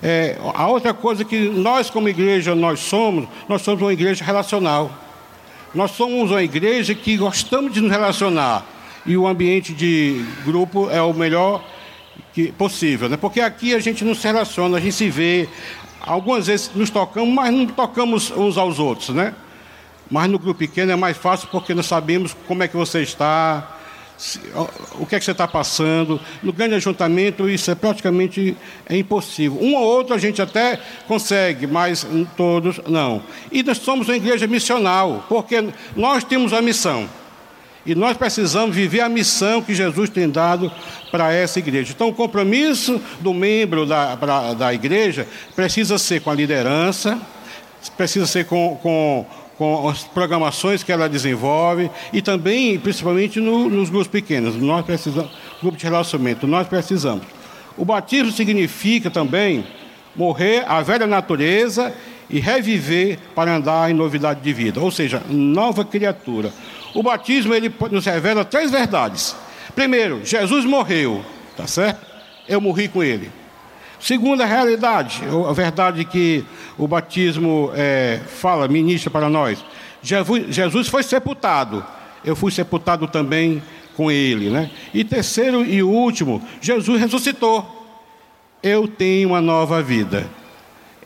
É, 0.03 0.39
a 0.55 0.67
outra 0.67 0.95
coisa 0.95 1.25
que 1.27 1.51
nós, 1.51 1.91
como 1.91 2.09
igreja, 2.09 2.55
nós 2.55 2.81
somos, 2.81 3.29
nós 3.47 3.61
somos 3.61 3.83
uma 3.83 3.93
igreja 3.93 4.25
relacional. 4.25 4.91
Nós 5.75 5.93
somos 5.93 6.31
uma 6.31 6.43
igreja 6.43 6.95
que 6.95 7.17
gostamos 7.17 7.73
de 7.73 7.81
nos 7.81 7.91
relacionar 7.91 8.67
e 9.07 9.17
o 9.17 9.27
ambiente 9.27 9.73
de 9.73 10.25
grupo 10.45 10.91
é 10.91 11.01
o 11.01 11.15
melhor 11.15 11.65
que, 12.33 12.51
possível, 12.53 13.09
né? 13.09 13.17
Porque 13.17 13.41
aqui 13.41 13.75
a 13.75 13.79
gente 13.79 14.05
não 14.05 14.15
se 14.15 14.27
relaciona, 14.27 14.79
a 14.79 14.81
gente 14.81 14.95
se 14.95 15.09
vê. 15.09 15.49
Algumas 16.01 16.49
vezes 16.49 16.71
nos 16.75 16.91
tocamos, 16.91 17.33
mas 17.33 17.53
não 17.53 17.67
tocamos 17.67 18.31
uns 18.31 18.59
aos 18.59 18.79
outros, 18.79 19.11
né? 19.11 19.35
Mas 20.11 20.29
no 20.29 20.39
grupo 20.39 20.59
pequeno 20.59 20.91
é 20.91 20.97
mais 20.97 21.17
fácil 21.17 21.49
porque 21.53 21.73
nós 21.73 21.87
sabemos 21.87 22.37
como 22.49 22.63
é 22.65 22.69
que 22.69 22.77
você 22.77 23.03
está, 23.03 23.79
o 24.99 25.07
que 25.07 25.17
é 25.17 25.19
que 25.19 25.25
você 25.25 25.31
está 25.31 25.49
passando. 25.49 26.21
No 26.43 26.53
grande 26.53 26.75
ajuntamento, 26.75 27.49
isso 27.49 27.71
é 27.71 27.75
praticamente 27.75 28.57
é 28.89 28.97
impossível. 28.97 29.59
Um 29.61 29.75
ou 29.75 29.83
outro 29.83 30.15
a 30.15 30.19
gente 30.19 30.43
até 30.43 30.79
consegue, 31.07 31.67
mas 31.67 32.07
todos 32.37 32.81
não. 32.87 33.23
E 33.51 33.63
nós 33.63 33.79
somos 33.79 34.09
uma 34.09 34.17
igreja 34.17 34.47
missional, 34.47 35.25
porque 35.29 35.65
nós 35.97 36.25
temos 36.25 36.53
a 36.53 36.61
missão. 36.61 37.09
E 37.85 37.95
nós 37.95 38.17
precisamos 38.17 38.77
viver 38.77 39.01
a 39.01 39.09
missão 39.09 39.63
que 39.63 39.75
Jesus 39.75 40.11
tem 40.11 40.29
dado 40.29 40.71
para 41.11 41.33
essa 41.33 41.59
igreja. 41.59 41.93
Então, 41.95 42.09
o 42.09 42.15
compromisso 42.15 43.01
do 43.21 43.33
membro 43.33 43.87
da, 43.87 44.17
pra, 44.19 44.53
da 44.53 44.75
igreja 44.75 45.27
precisa 45.57 45.97
ser 45.97 46.21
com 46.21 46.31
a 46.31 46.35
liderança, 46.35 47.19
precisa 47.97 48.27
ser 48.27 48.45
com, 48.45 48.79
com 48.83 49.25
com 49.61 49.91
as 49.91 50.05
programações 50.05 50.83
que 50.83 50.91
ela 50.91 51.07
desenvolve 51.07 51.91
e 52.15 52.23
também, 52.23 52.79
principalmente, 52.79 53.39
no, 53.39 53.69
nos 53.69 53.91
grupos 53.91 54.09
pequenos. 54.09 54.57
Nós 54.57 54.83
precisamos, 54.87 55.31
grupo 55.61 55.77
de 55.77 55.85
relacionamento, 55.85 56.47
nós 56.47 56.67
precisamos. 56.67 57.27
O 57.77 57.85
batismo 57.85 58.33
significa 58.33 59.11
também 59.11 59.67
morrer 60.17 60.65
à 60.67 60.81
velha 60.81 61.07
natureza 61.07 61.93
e 62.31 62.41
reviver 62.41 63.19
para 63.35 63.55
andar 63.55 63.91
em 63.91 63.93
novidade 63.93 64.41
de 64.41 64.51
vida, 64.51 64.81
ou 64.81 64.91
seja, 64.91 65.23
nova 65.29 65.85
criatura. 65.85 66.51
O 66.95 67.03
batismo 67.03 67.53
ele 67.53 67.71
nos 67.91 68.07
revela 68.07 68.47
três 68.47 68.71
verdades. 68.71 69.37
Primeiro, 69.75 70.25
Jesus 70.25 70.65
morreu, 70.65 71.23
tá 71.55 71.67
certo? 71.67 72.01
Eu 72.49 72.63
morri 72.63 72.89
com 72.89 73.03
ele. 73.03 73.31
Segunda 74.01 74.47
realidade, 74.47 75.23
a 75.47 75.53
verdade 75.53 76.07
que 76.07 76.45
o 76.79 76.89
batismo 76.89 77.71
é, 77.75 78.21
fala, 78.27 78.67
ministra 78.67 79.11
para 79.11 79.29
nós. 79.29 79.63
Jesus 80.03 80.89
foi 80.89 81.03
sepultado, 81.03 81.85
eu 82.25 82.35
fui 82.35 82.51
sepultado 82.51 83.07
também 83.07 83.63
com 83.95 84.11
ele. 84.11 84.49
Né? 84.49 84.71
E 84.95 85.05
terceiro 85.05 85.63
e 85.63 85.83
último, 85.83 86.43
Jesus 86.63 86.99
ressuscitou. 86.99 87.77
Eu 88.63 88.89
tenho 88.89 89.29
uma 89.29 89.41
nova 89.41 89.83
vida. 89.83 90.27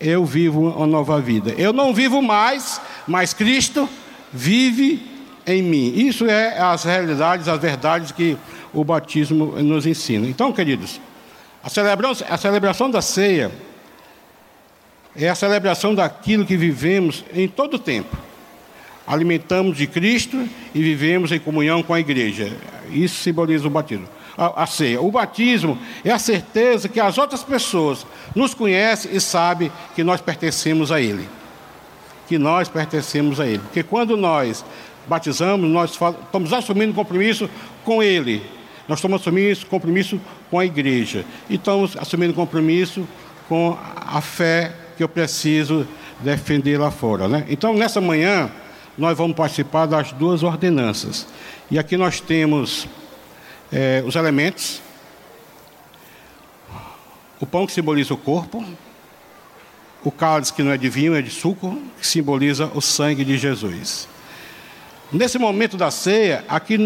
Eu 0.01 0.25
vivo 0.25 0.69
uma 0.71 0.87
nova 0.87 1.21
vida. 1.21 1.53
Eu 1.59 1.73
não 1.73 1.93
vivo 1.93 2.23
mais, 2.23 2.81
mas 3.07 3.35
Cristo 3.35 3.89
vive 4.33 5.03
em 5.47 5.63
mim. 5.63 5.93
Isso 5.97 6.27
é 6.27 6.59
as 6.61 6.85
realidades, 6.85 7.49
as 7.49 7.61
verdades 7.61 8.13
que 8.13 8.37
o 8.73 8.85
batismo 8.85 9.61
nos 9.63 9.87
ensina. 9.87 10.27
Então, 10.27 10.53
queridos, 10.53 11.01
a 11.65 11.71
celebração, 11.71 12.27
a 12.29 12.37
celebração 12.37 12.91
da 12.91 13.01
ceia 13.01 13.51
é 15.17 15.31
a 15.31 15.35
celebração 15.35 15.95
daquilo 15.95 16.45
que 16.45 16.59
vivemos 16.59 17.25
em 17.33 17.49
todo 17.49 17.75
o 17.75 17.79
tempo. 17.79 18.15
Alimentamos 19.07 19.79
de 19.79 19.87
Cristo 19.87 20.47
e 20.75 20.83
vivemos 20.83 21.33
em 21.33 21.39
comunhão 21.39 21.83
com 21.83 21.95
a 21.95 22.01
igreja. 22.01 22.55
Isso 22.91 23.23
simboliza 23.23 23.67
o 23.67 23.71
batismo. 23.71 24.07
A, 24.37 24.65
a 24.65 24.67
ceia. 24.67 25.01
O 25.01 25.11
batismo 25.11 25.79
é 26.05 26.11
a 26.11 26.19
certeza 26.19 26.87
que 26.89 27.01
as 27.01 27.17
outras 27.17 27.43
pessoas 27.43 28.07
nos 28.35 28.53
conhecem 28.53 29.15
e 29.15 29.21
sabem 29.21 29.73
que 29.95 30.05
nós 30.05 30.21
pertencemos 30.21 30.93
a 30.93 31.01
Ele. 31.01 31.27
Que 32.29 32.37
nós 32.37 32.69
pertencemos 32.69 33.41
a 33.41 33.47
Ele. 33.47 33.61
Porque 33.61 33.83
quando 33.83 34.19
nós 34.19 34.65
batizamos, 35.07 35.71
nós 35.71 35.93
estamos 35.93 36.53
assumindo 36.53 36.93
um 36.93 36.95
compromisso 36.95 37.49
com 37.85 38.03
Ele. 38.03 38.43
Nós 38.89 38.99
estamos 38.99 39.21
assumindo 39.21 39.49
esse 39.49 39.65
compromisso 39.65 40.21
com 40.51 40.59
a 40.59 40.65
igreja. 40.65 41.25
E 41.49 41.55
estamos 41.55 41.97
assumindo 41.97 42.35
compromisso 42.35 43.07
com 43.49 43.77
a 43.97 44.21
fé 44.21 44.73
que 44.97 45.03
eu 45.03 45.09
preciso 45.09 45.87
defender 46.21 46.79
lá 46.79 46.91
fora. 46.91 47.27
Né? 47.29 47.45
Então, 47.49 47.75
nessa 47.75 48.01
manhã, 48.01 48.51
nós 48.97 49.17
vamos 49.17 49.37
participar 49.37 49.87
das 49.87 50.13
duas 50.13 50.43
ordenanças. 50.43 51.27
E 51.71 51.79
aqui 51.79 51.97
nós 51.97 52.21
temos 52.21 52.87
é, 53.73 54.03
os 54.07 54.15
elementos: 54.17 54.81
o 57.41 57.47
pão 57.47 57.67
que 57.67 57.73
simboliza 57.73 58.15
o 58.15 58.17
corpo, 58.19 58.65
o 60.05 60.11
cálice 60.11 60.53
que 60.53 60.63
não 60.63 60.73
é 60.73 60.77
de 60.77 60.89
vinho, 60.89 61.15
é 61.15 61.23
de 61.23 61.31
suco, 61.31 61.81
que 61.99 62.07
simboliza 62.07 62.71
o 62.75 62.81
sangue 62.81 63.25
de 63.25 63.39
Jesus. 63.39 64.09
Nesse 65.15 65.39
momento 65.39 65.77
da 65.77 65.93
ceia, 65.93 66.45
aqui 66.49 66.77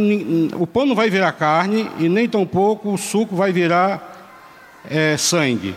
o 0.54 0.66
pão 0.66 0.84
não 0.84 0.94
vai 0.94 1.08
virar 1.08 1.32
carne 1.32 1.90
e 1.98 2.10
nem 2.10 2.28
tampouco 2.28 2.92
o 2.92 2.98
suco 2.98 3.34
vai 3.34 3.52
virar 3.52 4.84
é, 4.84 5.16
sangue. 5.16 5.74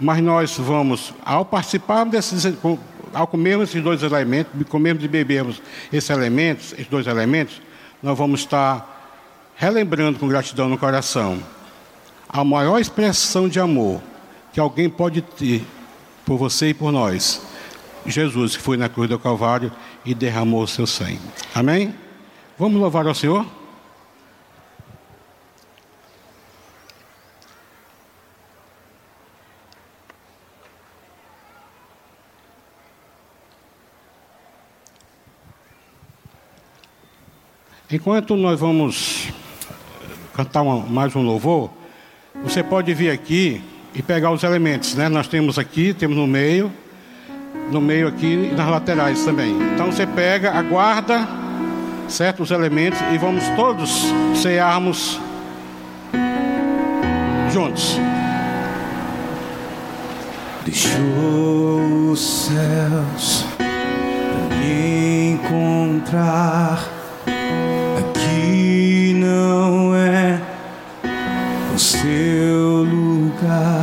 Mas 0.00 0.20
nós 0.20 0.58
vamos, 0.58 1.14
ao 1.24 1.44
participar 1.44 2.02
desses, 2.02 2.52
ao 3.12 3.28
comermos 3.28 3.68
esses 3.68 3.80
dois 3.80 4.02
elementos, 4.02 4.52
comermos 4.68 5.04
e 5.04 5.08
bebermos 5.08 5.62
esses 5.92 6.10
elementos, 6.10 6.72
esses 6.72 6.88
dois 6.88 7.06
elementos, 7.06 7.62
nós 8.02 8.18
vamos 8.18 8.40
estar 8.40 9.52
relembrando 9.54 10.18
com 10.18 10.26
gratidão 10.26 10.68
no 10.68 10.76
coração 10.76 11.40
a 12.28 12.42
maior 12.42 12.80
expressão 12.80 13.48
de 13.48 13.60
amor 13.60 14.02
que 14.52 14.58
alguém 14.58 14.90
pode 14.90 15.22
ter 15.22 15.62
por 16.26 16.38
você 16.38 16.70
e 16.70 16.74
por 16.74 16.90
nós. 16.90 17.40
Jesus 18.06 18.56
que 18.56 18.62
foi 18.62 18.76
na 18.76 18.88
cruz 18.88 19.08
do 19.08 19.18
Calvário 19.18 19.72
e 20.04 20.14
derramou 20.14 20.62
o 20.62 20.68
seu 20.68 20.86
sangue. 20.86 21.20
Amém? 21.54 21.94
Vamos 22.58 22.80
louvar 22.80 23.06
ao 23.06 23.14
Senhor? 23.14 23.46
Enquanto 37.90 38.34
nós 38.34 38.58
vamos 38.58 39.28
cantar 40.34 40.64
mais 40.64 41.14
um 41.14 41.22
louvor, 41.22 41.70
você 42.42 42.60
pode 42.60 42.92
vir 42.92 43.10
aqui 43.10 43.62
e 43.94 44.02
pegar 44.02 44.32
os 44.32 44.42
elementos, 44.42 44.94
né? 44.96 45.08
Nós 45.08 45.28
temos 45.28 45.60
aqui, 45.60 45.94
temos 45.94 46.16
no 46.16 46.26
meio, 46.26 46.72
no 47.70 47.80
meio 47.80 48.08
aqui 48.08 48.50
e 48.52 48.54
nas 48.54 48.68
laterais 48.68 49.24
também. 49.24 49.56
Então 49.74 49.86
você 49.86 50.06
pega, 50.06 50.52
aguarda 50.52 51.26
certos 52.08 52.50
elementos 52.50 53.00
e 53.12 53.18
vamos 53.18 53.44
todos 53.56 53.90
cearmos 54.34 55.20
juntos. 57.52 57.98
Deixou 60.64 62.10
os 62.10 62.20
céus 62.20 63.44
me 64.60 65.32
encontrar 65.32 66.94
seu 72.04 72.84
lugar, 72.84 73.73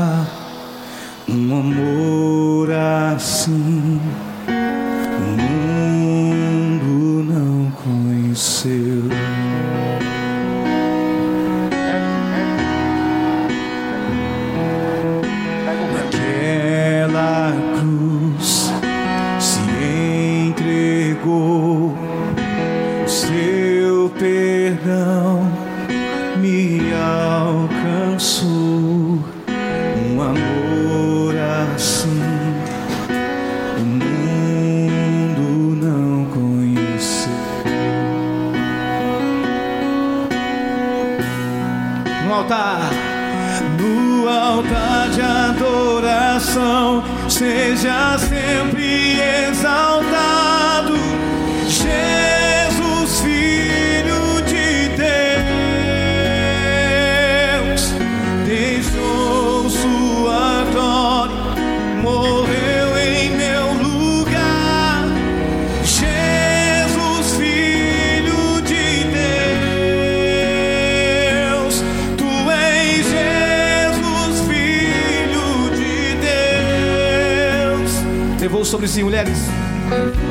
sobre 78.82 78.88
si, 78.88 79.04
mulheres. 79.04 80.31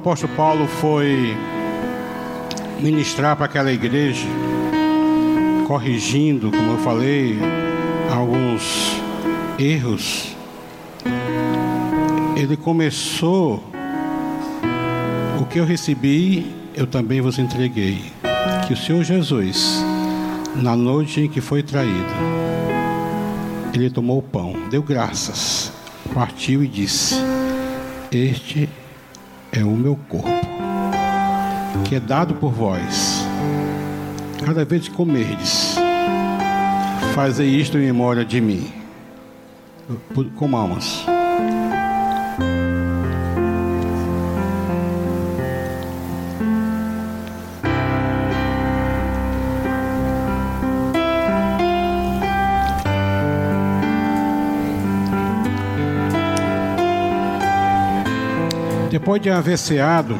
Apóstolo 0.00 0.32
Paulo 0.34 0.66
foi 0.66 1.36
ministrar 2.80 3.36
para 3.36 3.44
aquela 3.44 3.70
igreja, 3.70 4.26
corrigindo, 5.68 6.50
como 6.50 6.72
eu 6.72 6.78
falei, 6.78 7.38
alguns 8.10 8.96
erros, 9.58 10.34
ele 12.34 12.56
começou 12.56 13.62
o 15.38 15.44
que 15.44 15.60
eu 15.60 15.66
recebi, 15.66 16.50
eu 16.74 16.86
também 16.86 17.20
vos 17.20 17.38
entreguei. 17.38 18.02
Que 18.66 18.72
o 18.72 18.76
Senhor 18.78 19.04
Jesus, 19.04 19.84
na 20.56 20.74
noite 20.74 21.20
em 21.20 21.28
que 21.28 21.42
foi 21.42 21.62
traído, 21.62 22.14
ele 23.74 23.90
tomou 23.90 24.20
o 24.20 24.22
pão, 24.22 24.54
deu 24.70 24.82
graças, 24.82 25.70
partiu 26.14 26.64
e 26.64 26.66
disse: 26.66 27.16
Este 28.10 28.66
é 29.52 29.64
o 29.64 29.70
meu 29.70 29.98
corpo, 30.08 30.28
que 31.84 31.96
é 31.96 32.00
dado 32.00 32.34
por 32.34 32.52
vós. 32.52 33.24
Cada 34.44 34.64
vez 34.64 34.88
que 34.88 34.94
comerdes, 34.94 35.76
fazei 37.14 37.48
isto 37.48 37.76
em 37.76 37.82
memória 37.82 38.24
de 38.24 38.40
mim. 38.40 38.72
Comamos. 40.36 41.04
Depois 59.10 59.22
de 59.22 59.30
haver 59.30 59.58
ceado, 59.58 60.16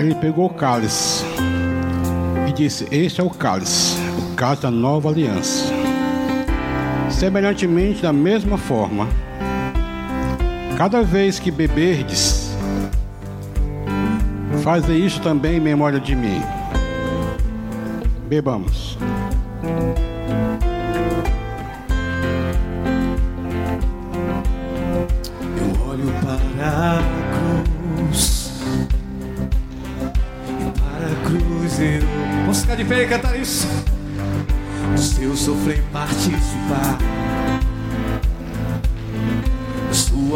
ele 0.00 0.16
pegou 0.16 0.46
o 0.46 0.52
cálice 0.52 1.24
e 2.48 2.52
disse: 2.52 2.88
Este 2.90 3.20
é 3.20 3.24
o 3.24 3.30
cálice, 3.30 3.96
o 4.18 4.34
cálice 4.34 4.62
da 4.62 4.70
nova 4.72 5.10
aliança. 5.10 5.72
Semelhantemente, 7.08 8.02
da 8.02 8.12
mesma 8.12 8.58
forma, 8.58 9.06
cada 10.76 11.04
vez 11.04 11.38
que 11.38 11.52
beberdes, 11.52 12.50
faze 14.64 14.92
isso 14.92 15.20
também 15.20 15.58
em 15.58 15.60
memória 15.60 16.00
de 16.00 16.16
mim. 16.16 16.42
Bebamos. 18.28 18.89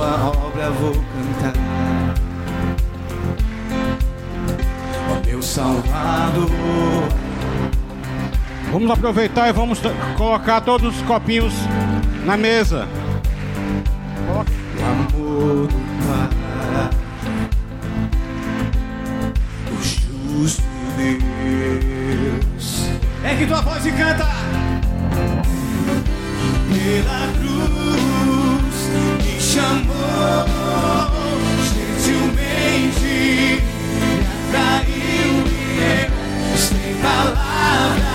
Sua 0.04 0.28
obra 0.28 0.70
vou 0.70 0.92
cantar. 0.92 1.54
Ó 5.10 5.26
meu 5.26 5.40
Salvador. 5.40 6.50
Vamos 8.70 8.90
aproveitar 8.90 9.48
e 9.48 9.52
vamos 9.54 9.80
colocar 10.18 10.60
todos 10.60 10.94
os 10.94 11.02
copinhos 11.04 11.54
na 12.26 12.36
mesa. 12.36 12.86
O 14.28 14.40
amor 14.84 15.68
do 15.68 15.80
Pai, 16.06 16.28
o 19.72 19.76
justo 19.82 20.62
Deus. 20.98 22.90
É 23.24 23.36
que 23.36 23.46
tua 23.46 23.62
voz 23.62 23.86
e 23.86 23.92
canta. 23.92 24.26
Pela 26.68 27.32
cruz 27.38 28.13
chamou 29.54 29.94
gentilmente, 31.62 33.62
me 34.00 34.12
atraiu 34.50 35.34
e 35.46 36.58
sem 36.58 36.94
palavras 37.00 38.13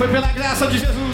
Foi 0.00 0.08
pela 0.08 0.28
graça 0.28 0.66
de 0.66 0.78
Jesus. 0.78 1.09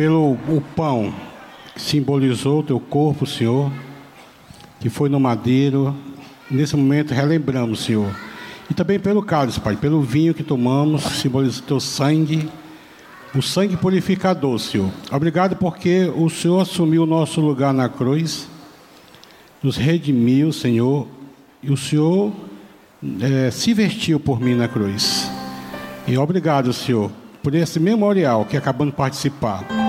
Pelo 0.00 0.32
o 0.48 0.62
pão 0.74 1.12
que 1.74 1.82
simbolizou 1.82 2.60
o 2.60 2.62
teu 2.62 2.80
corpo, 2.80 3.26
Senhor, 3.26 3.70
que 4.80 4.88
foi 4.88 5.10
no 5.10 5.20
madeiro. 5.20 5.94
Nesse 6.50 6.74
momento 6.74 7.12
relembramos, 7.12 7.80
Senhor. 7.80 8.10
E 8.70 8.72
também 8.72 8.98
pelo 8.98 9.22
cálice, 9.22 9.60
Pai, 9.60 9.76
pelo 9.76 10.00
vinho 10.00 10.32
que 10.32 10.42
tomamos, 10.42 11.02
simboliza 11.02 11.60
o 11.60 11.64
teu 11.64 11.78
sangue, 11.78 12.48
o 13.34 13.42
sangue 13.42 13.76
purificador, 13.76 14.58
Senhor. 14.58 14.90
Obrigado 15.12 15.54
porque 15.56 16.10
o 16.16 16.30
Senhor 16.30 16.60
assumiu 16.60 17.02
o 17.02 17.06
nosso 17.06 17.42
lugar 17.42 17.74
na 17.74 17.86
cruz, 17.86 18.48
nos 19.62 19.76
redimiu, 19.76 20.50
Senhor, 20.50 21.06
e 21.62 21.70
o 21.70 21.76
Senhor 21.76 22.32
eh, 23.20 23.50
se 23.50 23.74
vestiu 23.74 24.18
por 24.18 24.40
mim 24.40 24.54
na 24.54 24.66
cruz. 24.66 25.30
E 26.08 26.16
obrigado, 26.16 26.72
Senhor, 26.72 27.12
por 27.42 27.54
esse 27.54 27.78
memorial 27.78 28.46
que 28.46 28.56
acabamos 28.56 28.94
de 28.94 28.96
participar. 28.96 29.79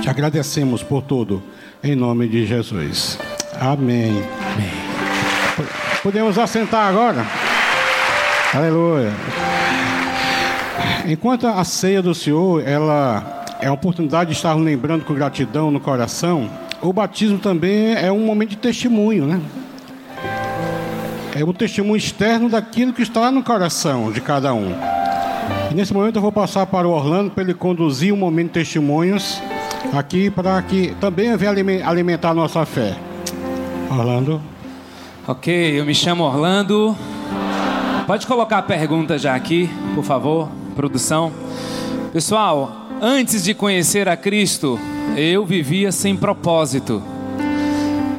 Te 0.00 0.08
agradecemos 0.08 0.82
por 0.82 1.02
tudo, 1.02 1.42
em 1.84 1.94
nome 1.94 2.26
de 2.26 2.46
Jesus. 2.46 3.18
Amém. 3.60 4.22
Podemos 6.02 6.38
assentar 6.38 6.88
agora? 6.88 7.26
Aleluia. 8.54 9.12
Enquanto 11.06 11.46
a 11.46 11.62
ceia 11.64 12.00
do 12.00 12.14
Senhor, 12.14 12.66
ela 12.66 13.44
é 13.60 13.66
a 13.66 13.72
oportunidade 13.72 14.30
de 14.30 14.36
estar 14.36 14.54
lembrando 14.54 15.04
com 15.04 15.12
gratidão 15.12 15.70
no 15.70 15.78
coração, 15.78 16.48
o 16.80 16.94
batismo 16.94 17.38
também 17.38 17.94
é 17.94 18.10
um 18.10 18.20
momento 18.20 18.50
de 18.50 18.56
testemunho, 18.56 19.26
né? 19.26 19.38
É 21.36 21.44
um 21.44 21.52
testemunho 21.52 21.96
externo 21.96 22.48
daquilo 22.48 22.94
que 22.94 23.02
está 23.02 23.30
no 23.30 23.42
coração 23.42 24.10
de 24.10 24.22
cada 24.22 24.54
um. 24.54 24.74
E 25.70 25.74
nesse 25.74 25.92
momento 25.92 26.16
eu 26.16 26.22
vou 26.22 26.32
passar 26.32 26.64
para 26.66 26.88
o 26.88 26.90
Orlando 26.90 27.30
para 27.30 27.42
ele 27.42 27.54
conduzir 27.54 28.14
um 28.14 28.16
momento 28.16 28.48
de 28.48 28.54
testemunhos 28.54 29.42
aqui 29.92 30.30
para 30.30 30.60
que 30.62 30.94
também 31.00 31.34
venha 31.36 31.50
alime- 31.50 31.82
alimentar 31.82 32.34
nossa 32.34 32.64
fé. 32.64 32.96
Orlando. 33.90 34.40
Ok, 35.26 35.52
eu 35.80 35.84
me 35.84 35.94
chamo 35.94 36.24
Orlando. 36.24 36.96
Pode 38.06 38.26
colocar 38.26 38.58
a 38.58 38.62
pergunta 38.62 39.18
já 39.18 39.34
aqui, 39.34 39.70
por 39.94 40.04
favor, 40.04 40.48
produção. 40.74 41.32
Pessoal, 42.12 42.88
antes 43.00 43.44
de 43.44 43.54
conhecer 43.54 44.08
a 44.08 44.16
Cristo, 44.16 44.78
eu 45.16 45.44
vivia 45.44 45.92
sem 45.92 46.16
propósito. 46.16 47.02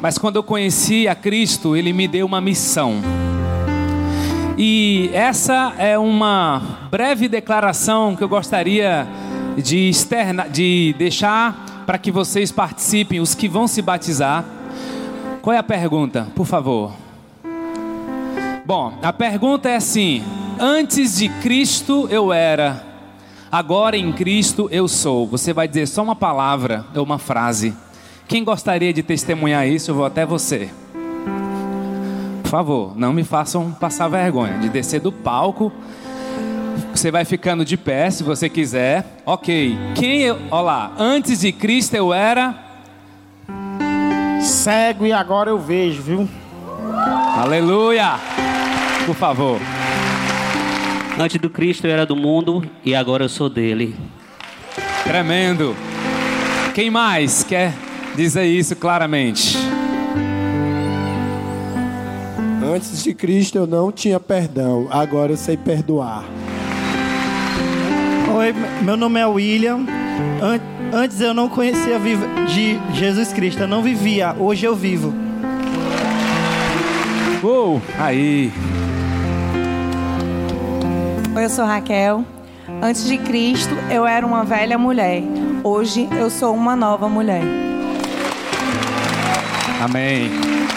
Mas 0.00 0.18
quando 0.18 0.36
eu 0.36 0.42
conheci 0.42 1.06
a 1.06 1.14
Cristo, 1.14 1.76
Ele 1.76 1.92
me 1.92 2.08
deu 2.08 2.26
uma 2.26 2.40
missão. 2.40 2.96
E 4.56 5.10
essa 5.12 5.72
é 5.78 5.98
uma 5.98 6.60
breve 6.90 7.28
declaração 7.28 8.14
que 8.16 8.22
eu 8.22 8.28
gostaria 8.28 9.06
de, 9.56 9.88
externa, 9.88 10.48
de 10.48 10.94
deixar 10.98 11.84
para 11.86 11.98
que 11.98 12.10
vocês 12.10 12.50
participem, 12.52 13.20
os 13.20 13.34
que 13.34 13.48
vão 13.48 13.66
se 13.66 13.82
batizar. 13.82 14.44
Qual 15.40 15.54
é 15.54 15.58
a 15.58 15.62
pergunta, 15.62 16.28
por 16.34 16.46
favor? 16.46 16.92
Bom, 18.64 18.96
a 19.02 19.12
pergunta 19.12 19.68
é 19.68 19.76
assim: 19.76 20.22
antes 20.58 21.18
de 21.18 21.28
Cristo 21.28 22.06
eu 22.10 22.32
era, 22.32 22.84
agora 23.50 23.96
em 23.96 24.12
Cristo 24.12 24.68
eu 24.70 24.86
sou. 24.86 25.26
Você 25.26 25.52
vai 25.52 25.66
dizer 25.66 25.88
só 25.88 26.02
uma 26.02 26.16
palavra 26.16 26.84
ou 26.94 27.02
uma 27.02 27.18
frase. 27.18 27.74
Quem 28.28 28.44
gostaria 28.44 28.92
de 28.92 29.02
testemunhar 29.02 29.66
isso? 29.66 29.90
Eu 29.90 29.96
vou 29.96 30.06
até 30.06 30.24
você. 30.24 30.70
Por 32.42 32.48
favor, 32.48 32.96
não 32.96 33.12
me 33.12 33.24
façam 33.24 33.72
passar 33.72 34.08
vergonha 34.08 34.58
de 34.58 34.68
descer 34.68 35.00
do 35.00 35.10
palco. 35.10 35.72
Você 36.94 37.10
vai 37.10 37.24
ficando 37.24 37.64
de 37.64 37.76
pé 37.76 38.10
se 38.10 38.22
você 38.22 38.48
quiser. 38.48 39.04
Ok. 39.26 39.76
Quem 39.94 40.22
eu. 40.22 40.38
Olha 40.50 40.62
lá. 40.62 40.92
Antes 40.98 41.40
de 41.40 41.50
Cristo 41.50 41.94
eu 41.94 42.12
era. 42.12 42.54
Cego 44.40 45.06
e 45.06 45.12
agora 45.12 45.50
eu 45.50 45.58
vejo, 45.58 46.02
viu? 46.02 46.28
Aleluia! 47.36 48.18
Por 49.06 49.14
favor. 49.14 49.60
Antes 51.18 51.40
do 51.40 51.48
Cristo 51.48 51.86
eu 51.86 51.90
era 51.90 52.04
do 52.04 52.16
mundo 52.16 52.62
e 52.84 52.94
agora 52.94 53.24
eu 53.24 53.28
sou 53.28 53.48
dele. 53.48 53.96
Tremendo. 55.04 55.74
Quem 56.74 56.90
mais 56.90 57.42
quer 57.42 57.74
dizer 58.14 58.44
isso 58.44 58.76
claramente? 58.76 59.56
Antes 62.74 63.02
de 63.02 63.12
Cristo 63.12 63.58
eu 63.58 63.66
não 63.66 63.92
tinha 63.92 64.18
perdão, 64.18 64.86
agora 64.90 65.32
eu 65.32 65.36
sei 65.36 65.56
perdoar. 65.56 66.24
Oi, 68.34 68.54
meu 68.82 68.96
nome 68.96 69.20
é 69.20 69.26
William. 69.26 69.80
An- 70.40 70.60
antes 70.96 71.20
eu 71.20 71.34
não 71.34 71.48
conhecia 71.48 71.98
de 72.46 72.78
Jesus 72.94 73.32
Cristo, 73.32 73.62
eu 73.62 73.68
não 73.68 73.82
vivia, 73.82 74.34
hoje 74.38 74.64
eu 74.66 74.74
vivo. 74.74 75.12
Uou, 77.42 77.80
aí. 77.98 78.52
Oi, 81.36 81.44
eu 81.44 81.50
sou 81.50 81.64
Raquel. 81.64 82.24
Antes 82.80 83.06
de 83.06 83.18
Cristo, 83.18 83.74
eu 83.90 84.06
era 84.06 84.24
uma 84.26 84.44
velha 84.44 84.78
mulher. 84.78 85.22
Hoje, 85.64 86.08
eu 86.18 86.30
sou 86.30 86.54
uma 86.54 86.74
nova 86.74 87.08
mulher. 87.08 87.42
Amém. 89.80 90.30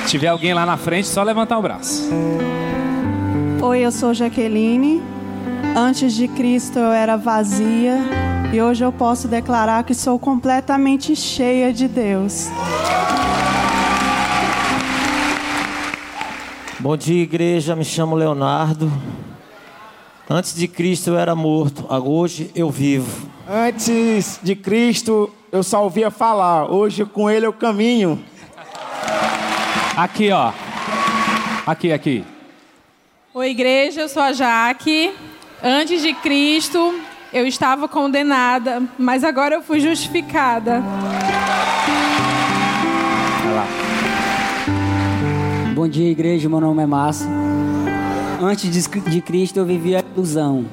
Se 0.03 0.11
tiver 0.11 0.27
alguém 0.27 0.53
lá 0.53 0.65
na 0.65 0.77
frente, 0.77 1.07
só 1.07 1.23
levantar 1.23 1.57
o 1.57 1.61
braço. 1.61 2.09
Oi, 3.61 3.79
eu 3.79 3.91
sou 3.91 4.13
Jaqueline. 4.13 5.01
Antes 5.77 6.13
de 6.13 6.29
Cristo 6.29 6.79
eu 6.79 6.93
era 6.93 7.17
vazia 7.17 7.97
e 8.53 8.61
hoje 8.61 8.81
eu 8.81 8.93
posso 8.93 9.27
declarar 9.27 9.83
que 9.83 9.93
sou 9.93 10.17
completamente 10.17 11.13
cheia 11.17 11.73
de 11.73 11.85
Deus. 11.89 12.47
Bom 16.79 16.95
dia, 16.95 17.21
igreja. 17.21 17.75
Me 17.75 17.83
chamo 17.83 18.15
Leonardo. 18.15 18.89
Antes 20.29 20.55
de 20.55 20.65
Cristo 20.65 21.09
eu 21.09 21.17
era 21.17 21.35
morto, 21.35 21.85
hoje 22.05 22.49
eu 22.55 22.69
vivo. 22.69 23.29
Antes 23.45 24.39
de 24.41 24.55
Cristo 24.55 25.29
eu 25.51 25.61
só 25.61 25.83
ouvia 25.83 26.09
falar, 26.09 26.71
hoje 26.71 27.03
com 27.03 27.29
ele 27.29 27.45
eu 27.45 27.51
caminho. 27.51 28.23
Aqui, 29.97 30.31
ó. 30.31 30.53
Aqui, 31.67 31.91
aqui. 31.91 32.23
Oi, 33.33 33.49
igreja, 33.49 33.99
eu 33.99 34.07
sou 34.07 34.23
a 34.23 34.31
Jaque. 34.31 35.13
Antes 35.63 36.01
de 36.01 36.13
Cristo, 36.13 36.95
eu 37.33 37.47
estava 37.47 37.87
condenada, 37.87 38.83
mas 38.97 39.23
agora 39.23 39.55
eu 39.55 39.61
fui 39.63 39.79
justificada. 39.79 40.83
Bom 45.73 45.87
dia, 45.87 46.09
igreja. 46.09 46.47
Meu 46.47 46.59
nome 46.61 46.83
é 46.83 46.85
Márcio. 46.85 47.27
Antes 48.41 48.87
de 48.89 49.21
Cristo, 49.21 49.57
eu 49.57 49.65
vivia 49.65 49.99
a 49.99 50.03
ilusão. 50.13 50.65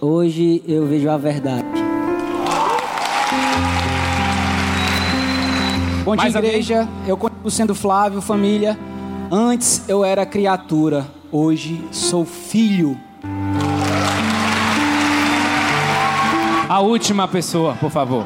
Hoje 0.00 0.62
eu 0.66 0.86
vejo 0.86 1.10
a 1.10 1.16
verdade. 1.16 1.64
Bom 6.04 6.16
dia, 6.16 6.22
Mais 6.24 6.36
alguém? 6.36 6.50
igreja. 6.50 6.88
Eu 7.06 7.16
continuo 7.16 7.50
sendo 7.50 7.74
Flávio, 7.74 8.20
família. 8.22 8.78
Antes 9.30 9.88
eu 9.88 10.04
era 10.04 10.24
criatura, 10.26 11.06
hoje 11.30 11.84
sou 11.92 12.24
filho. 12.24 12.98
A 16.70 16.78
última 16.78 17.26
pessoa, 17.26 17.74
por 17.74 17.90
favor. 17.90 18.24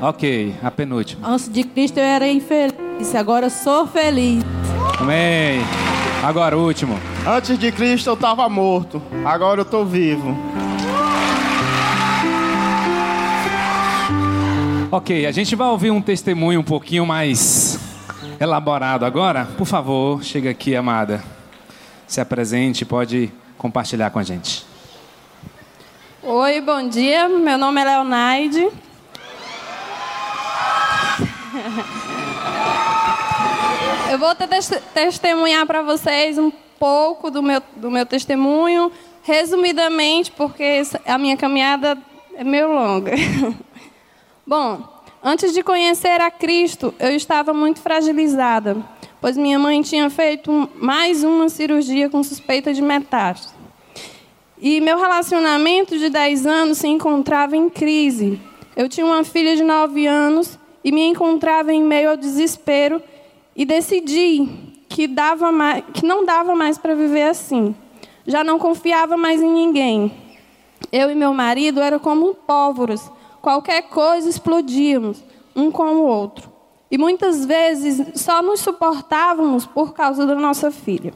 Ok, 0.00 0.56
a 0.62 0.70
penúltima. 0.70 1.28
Antes 1.28 1.46
de 1.46 1.62
Cristo, 1.62 1.98
eu 1.98 2.04
era 2.04 2.26
infeliz, 2.26 3.14
agora 3.14 3.46
eu 3.46 3.50
sou 3.50 3.86
feliz. 3.86 4.42
Amém. 4.98 5.60
Agora, 6.24 6.56
o 6.56 6.64
último. 6.64 6.98
Antes 7.28 7.58
de 7.58 7.70
Cristo 7.70 8.08
eu 8.08 8.14
estava 8.14 8.48
morto, 8.48 9.02
agora 9.26 9.60
eu 9.60 9.64
estou 9.64 9.84
vivo. 9.84 10.34
Ok, 14.90 15.26
a 15.26 15.30
gente 15.30 15.54
vai 15.54 15.68
ouvir 15.68 15.90
um 15.90 16.00
testemunho 16.00 16.60
um 16.60 16.64
pouquinho 16.64 17.04
mais 17.04 17.78
elaborado 18.40 19.04
agora. 19.04 19.44
Por 19.58 19.66
favor, 19.66 20.24
chega 20.24 20.48
aqui, 20.48 20.74
amada. 20.74 21.22
Se 22.06 22.22
apresente, 22.22 22.86
pode 22.86 23.30
compartilhar 23.58 24.08
com 24.08 24.18
a 24.18 24.22
gente. 24.22 24.59
Oi, 26.22 26.60
bom 26.60 26.88
dia. 26.88 27.28
Meu 27.28 27.56
nome 27.58 27.80
é 27.80 27.84
Leonaide. 27.84 28.68
Eu 34.10 34.18
vou 34.18 34.34
te- 34.34 34.46
tes- 34.46 34.82
testemunhar 34.92 35.66
para 35.66 35.82
vocês 35.82 36.36
um 36.36 36.50
pouco 36.78 37.30
do 37.30 37.42
meu, 37.42 37.62
do 37.76 37.90
meu 37.90 38.04
testemunho, 38.04 38.90
resumidamente, 39.22 40.32
porque 40.32 40.82
a 41.06 41.16
minha 41.18 41.36
caminhada 41.36 41.96
é 42.34 42.42
meio 42.42 42.72
longa. 42.72 43.12
Bom, 44.46 44.82
antes 45.22 45.52
de 45.52 45.62
conhecer 45.62 46.20
a 46.20 46.30
Cristo, 46.30 46.92
eu 46.98 47.14
estava 47.14 47.54
muito 47.54 47.80
fragilizada, 47.80 48.76
pois 49.20 49.36
minha 49.36 49.58
mãe 49.58 49.80
tinha 49.82 50.10
feito 50.10 50.68
mais 50.74 51.22
uma 51.22 51.48
cirurgia 51.48 52.10
com 52.10 52.22
suspeita 52.24 52.74
de 52.74 52.82
metástase. 52.82 53.59
E 54.62 54.78
meu 54.78 54.98
relacionamento 54.98 55.98
de 55.98 56.10
10 56.10 56.44
anos 56.46 56.78
se 56.78 56.86
encontrava 56.86 57.56
em 57.56 57.70
crise. 57.70 58.38
Eu 58.76 58.90
tinha 58.90 59.06
uma 59.06 59.24
filha 59.24 59.56
de 59.56 59.64
nove 59.64 60.06
anos 60.06 60.58
e 60.84 60.92
me 60.92 61.02
encontrava 61.02 61.72
em 61.72 61.82
meio 61.82 62.10
ao 62.10 62.16
desespero 62.16 63.02
e 63.56 63.64
decidi 63.64 64.48
que, 64.86 65.06
dava 65.06 65.50
mais, 65.50 65.82
que 65.94 66.04
não 66.04 66.26
dava 66.26 66.54
mais 66.54 66.76
para 66.76 66.94
viver 66.94 67.22
assim. 67.22 67.74
Já 68.26 68.44
não 68.44 68.58
confiava 68.58 69.16
mais 69.16 69.40
em 69.40 69.50
ninguém. 69.50 70.12
Eu 70.92 71.10
e 71.10 71.14
meu 71.14 71.32
marido 71.32 71.80
eram 71.80 71.98
como 71.98 72.34
pólvoros. 72.34 73.10
Qualquer 73.40 73.82
coisa 73.82 74.28
explodíamos, 74.28 75.24
um 75.56 75.70
com 75.70 75.84
o 75.84 76.04
outro. 76.04 76.50
E 76.90 76.98
muitas 76.98 77.46
vezes 77.46 78.20
só 78.20 78.42
nos 78.42 78.60
suportávamos 78.60 79.64
por 79.64 79.94
causa 79.94 80.26
da 80.26 80.34
nossa 80.34 80.70
filha. 80.70 81.14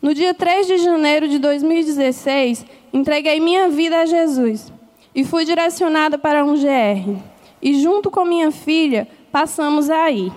No 0.00 0.14
dia 0.14 0.32
3 0.32 0.66
de 0.66 0.78
janeiro 0.78 1.28
de 1.28 1.38
2016, 1.40 2.64
entreguei 2.92 3.40
minha 3.40 3.68
vida 3.68 4.00
a 4.00 4.06
Jesus 4.06 4.72
e 5.12 5.24
fui 5.24 5.44
direcionada 5.44 6.16
para 6.16 6.44
um 6.44 6.54
GR. 6.54 7.20
E 7.60 7.74
junto 7.82 8.08
com 8.08 8.24
minha 8.24 8.52
filha, 8.52 9.08
passamos 9.32 9.90
aí. 9.90 10.32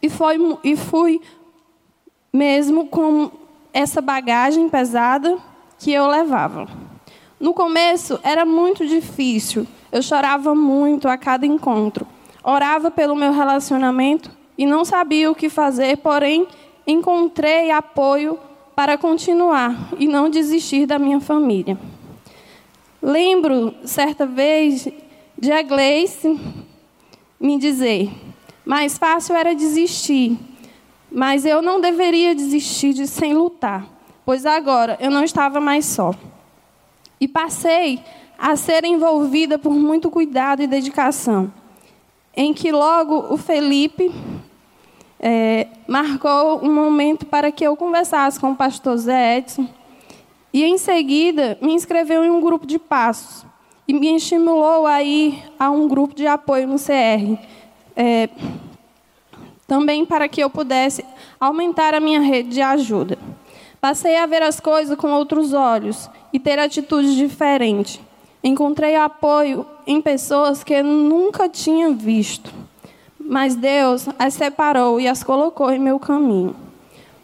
E, 0.00 0.08
foi, 0.08 0.36
e 0.62 0.76
fui 0.76 1.20
mesmo 2.32 2.86
com 2.86 3.32
essa 3.72 4.00
bagagem 4.00 4.68
pesada 4.68 5.38
que 5.76 5.92
eu 5.92 6.06
levava. 6.06 6.68
No 7.40 7.52
começo 7.52 8.20
era 8.22 8.44
muito 8.44 8.86
difícil, 8.86 9.66
eu 9.90 10.00
chorava 10.00 10.54
muito 10.54 11.08
a 11.08 11.18
cada 11.18 11.44
encontro. 11.44 12.06
Orava 12.44 12.92
pelo 12.92 13.16
meu 13.16 13.32
relacionamento 13.32 14.30
e 14.56 14.64
não 14.64 14.84
sabia 14.84 15.28
o 15.28 15.34
que 15.34 15.48
fazer, 15.48 15.96
porém 15.96 16.46
encontrei 16.86 17.72
apoio 17.72 18.38
para 18.82 18.98
continuar 18.98 19.90
e 19.96 20.08
não 20.08 20.28
desistir 20.28 20.86
da 20.86 20.98
minha 20.98 21.20
família. 21.20 21.78
Lembro, 23.00 23.72
certa 23.84 24.26
vez, 24.26 24.88
de 25.38 25.52
a 25.52 25.62
Gleice 25.62 26.36
me 27.38 27.60
dizer: 27.60 28.10
mais 28.64 28.98
fácil 28.98 29.36
era 29.36 29.54
desistir, 29.54 30.36
mas 31.12 31.46
eu 31.46 31.62
não 31.62 31.80
deveria 31.80 32.34
desistir 32.34 32.92
de 32.92 33.06
sem 33.06 33.32
lutar, 33.34 33.86
pois 34.26 34.44
agora 34.44 34.98
eu 34.98 35.12
não 35.12 35.22
estava 35.22 35.60
mais 35.60 35.86
só. 35.86 36.12
E 37.20 37.28
passei 37.28 38.02
a 38.36 38.56
ser 38.56 38.84
envolvida 38.84 39.60
por 39.60 39.72
muito 39.72 40.10
cuidado 40.10 40.60
e 40.60 40.66
dedicação, 40.66 41.52
em 42.36 42.52
que 42.52 42.72
logo 42.72 43.32
o 43.32 43.36
Felipe 43.36 44.10
é, 45.22 45.68
marcou 45.86 46.60
um 46.64 46.74
momento 46.74 47.24
para 47.24 47.52
que 47.52 47.64
eu 47.64 47.76
conversasse 47.76 48.40
com 48.40 48.50
o 48.50 48.56
pastor 48.56 48.96
Zé 48.96 49.38
Edson, 49.38 49.68
e 50.52 50.64
em 50.64 50.76
seguida 50.76 51.56
me 51.62 51.72
inscreveu 51.72 52.24
em 52.24 52.30
um 52.30 52.40
grupo 52.40 52.66
de 52.66 52.78
passos 52.78 53.46
e 53.86 53.94
me 53.94 54.16
estimulou 54.16 54.86
a 54.86 55.02
ir 55.02 55.42
a 55.58 55.70
um 55.70 55.88
grupo 55.88 56.14
de 56.14 56.26
apoio 56.26 56.66
no 56.66 56.76
CR, 56.76 57.38
é, 57.96 58.28
também 59.66 60.04
para 60.04 60.28
que 60.28 60.42
eu 60.42 60.50
pudesse 60.50 61.04
aumentar 61.40 61.94
a 61.94 62.00
minha 62.00 62.20
rede 62.20 62.50
de 62.50 62.60
ajuda. 62.60 63.16
Passei 63.80 64.16
a 64.16 64.26
ver 64.26 64.42
as 64.42 64.60
coisas 64.60 64.96
com 64.96 65.10
outros 65.10 65.52
olhos 65.52 66.08
e 66.32 66.38
ter 66.38 66.58
atitudes 66.58 67.14
diferentes. 67.14 68.00
Encontrei 68.44 68.94
apoio 68.94 69.66
em 69.86 70.00
pessoas 70.00 70.62
que 70.62 70.82
nunca 70.82 71.48
tinha 71.48 71.90
visto, 71.90 72.52
mas 73.24 73.54
Deus 73.54 74.08
as 74.18 74.34
separou 74.34 75.00
e 75.00 75.08
as 75.08 75.22
colocou 75.22 75.70
em 75.70 75.78
meu 75.78 75.98
caminho. 75.98 76.54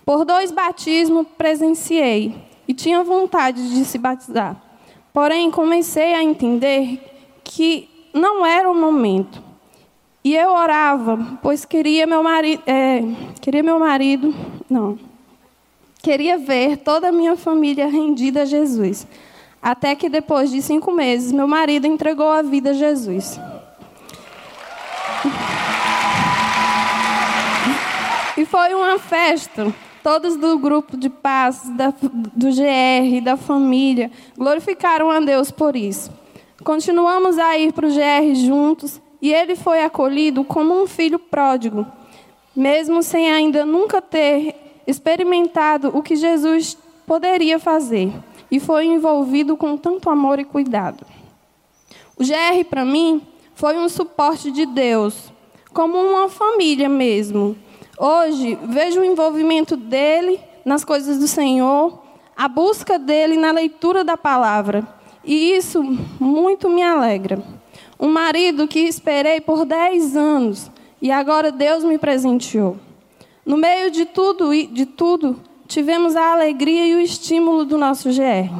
Por 0.04 0.24
dois 0.24 0.50
batismos 0.50 1.26
presenciei 1.36 2.34
e 2.66 2.74
tinha 2.74 3.04
vontade 3.04 3.74
de 3.74 3.84
se 3.84 3.98
batizar. 3.98 4.56
Porém, 5.12 5.50
comecei 5.50 6.14
a 6.14 6.22
entender 6.22 7.00
que 7.42 7.88
não 8.12 8.44
era 8.44 8.70
o 8.70 8.74
momento. 8.74 9.42
E 10.24 10.34
eu 10.34 10.50
orava, 10.50 11.38
pois 11.42 11.64
queria 11.64 12.06
meu 12.06 12.22
marido, 12.22 12.62
é, 12.66 13.02
queria 13.40 13.62
meu 13.62 13.78
marido, 13.78 14.34
não, 14.68 14.98
queria 16.02 16.36
ver 16.36 16.78
toda 16.78 17.08
a 17.08 17.12
minha 17.12 17.36
família 17.36 17.86
rendida 17.86 18.42
a 18.42 18.44
Jesus. 18.44 19.06
Até 19.60 19.94
que 19.94 20.08
depois 20.08 20.50
de 20.50 20.60
cinco 20.62 20.92
meses, 20.92 21.32
meu 21.32 21.48
marido 21.48 21.86
entregou 21.86 22.28
a 22.28 22.42
vida 22.42 22.70
a 22.70 22.74
Jesus. 22.74 23.38
E 28.38 28.44
foi 28.46 28.72
uma 28.72 29.00
festa. 29.00 29.74
Todos 30.00 30.36
do 30.36 30.56
grupo 30.60 30.96
de 30.96 31.10
paz, 31.10 31.68
da, 31.70 31.92
do 31.92 32.46
GR, 32.46 33.20
da 33.20 33.36
família, 33.36 34.12
glorificaram 34.36 35.10
a 35.10 35.18
Deus 35.18 35.50
por 35.50 35.74
isso. 35.74 36.08
Continuamos 36.62 37.36
a 37.36 37.58
ir 37.58 37.72
para 37.72 37.88
o 37.88 37.90
GR 37.90 38.34
juntos 38.36 39.00
e 39.20 39.34
ele 39.34 39.56
foi 39.56 39.82
acolhido 39.82 40.44
como 40.44 40.80
um 40.80 40.86
filho 40.86 41.18
pródigo, 41.18 41.84
mesmo 42.54 43.02
sem 43.02 43.28
ainda 43.28 43.66
nunca 43.66 44.00
ter 44.00 44.54
experimentado 44.86 45.90
o 45.92 46.00
que 46.00 46.14
Jesus 46.14 46.78
poderia 47.08 47.58
fazer, 47.58 48.12
e 48.48 48.60
foi 48.60 48.86
envolvido 48.86 49.56
com 49.56 49.76
tanto 49.76 50.08
amor 50.08 50.38
e 50.38 50.44
cuidado. 50.44 51.04
O 52.16 52.22
GR, 52.24 52.64
para 52.70 52.84
mim, 52.84 53.20
foi 53.52 53.76
um 53.76 53.88
suporte 53.88 54.52
de 54.52 54.64
Deus, 54.64 55.32
como 55.72 55.98
uma 55.98 56.28
família 56.28 56.88
mesmo. 56.88 57.56
Hoje, 57.98 58.56
vejo 58.62 59.00
o 59.00 59.04
envolvimento 59.04 59.76
dele 59.76 60.38
nas 60.64 60.84
coisas 60.84 61.18
do 61.18 61.26
Senhor, 61.26 62.00
a 62.36 62.46
busca 62.46 62.96
dele 62.96 63.36
na 63.36 63.50
leitura 63.50 64.04
da 64.04 64.16
palavra, 64.16 64.86
e 65.24 65.52
isso 65.56 65.82
muito 66.20 66.70
me 66.70 66.80
alegra. 66.80 67.42
Um 67.98 68.08
marido 68.08 68.68
que 68.68 68.78
esperei 68.78 69.40
por 69.40 69.64
10 69.64 70.16
anos 70.16 70.70
e 71.02 71.10
agora 71.10 71.50
Deus 71.50 71.82
me 71.82 71.98
presenteou. 71.98 72.76
No 73.44 73.56
meio 73.56 73.90
de 73.90 74.04
tudo, 74.04 74.50
de 74.54 74.86
tudo, 74.86 75.40
tivemos 75.66 76.14
a 76.14 76.32
alegria 76.32 76.86
e 76.86 76.94
o 76.94 77.00
estímulo 77.00 77.64
do 77.64 77.76
nosso 77.76 78.10
GR 78.10 78.54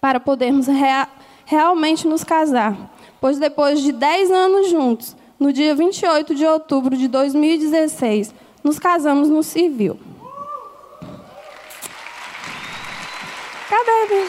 para 0.00 0.18
podermos 0.18 0.66
rea 0.66 1.08
realmente 1.44 2.08
nos 2.08 2.24
casar. 2.24 2.76
Pois 3.20 3.38
depois 3.38 3.80
de 3.80 3.92
10 3.92 4.30
anos 4.30 4.70
juntos, 4.70 5.16
no 5.40 5.52
dia 5.54 5.74
28 5.74 6.34
de 6.34 6.44
outubro 6.44 6.94
de 6.94 7.08
2016, 7.08 8.34
nos 8.62 8.78
casamos 8.78 9.30
no 9.30 9.42
civil. 9.42 9.98
Cadê? 13.70 14.26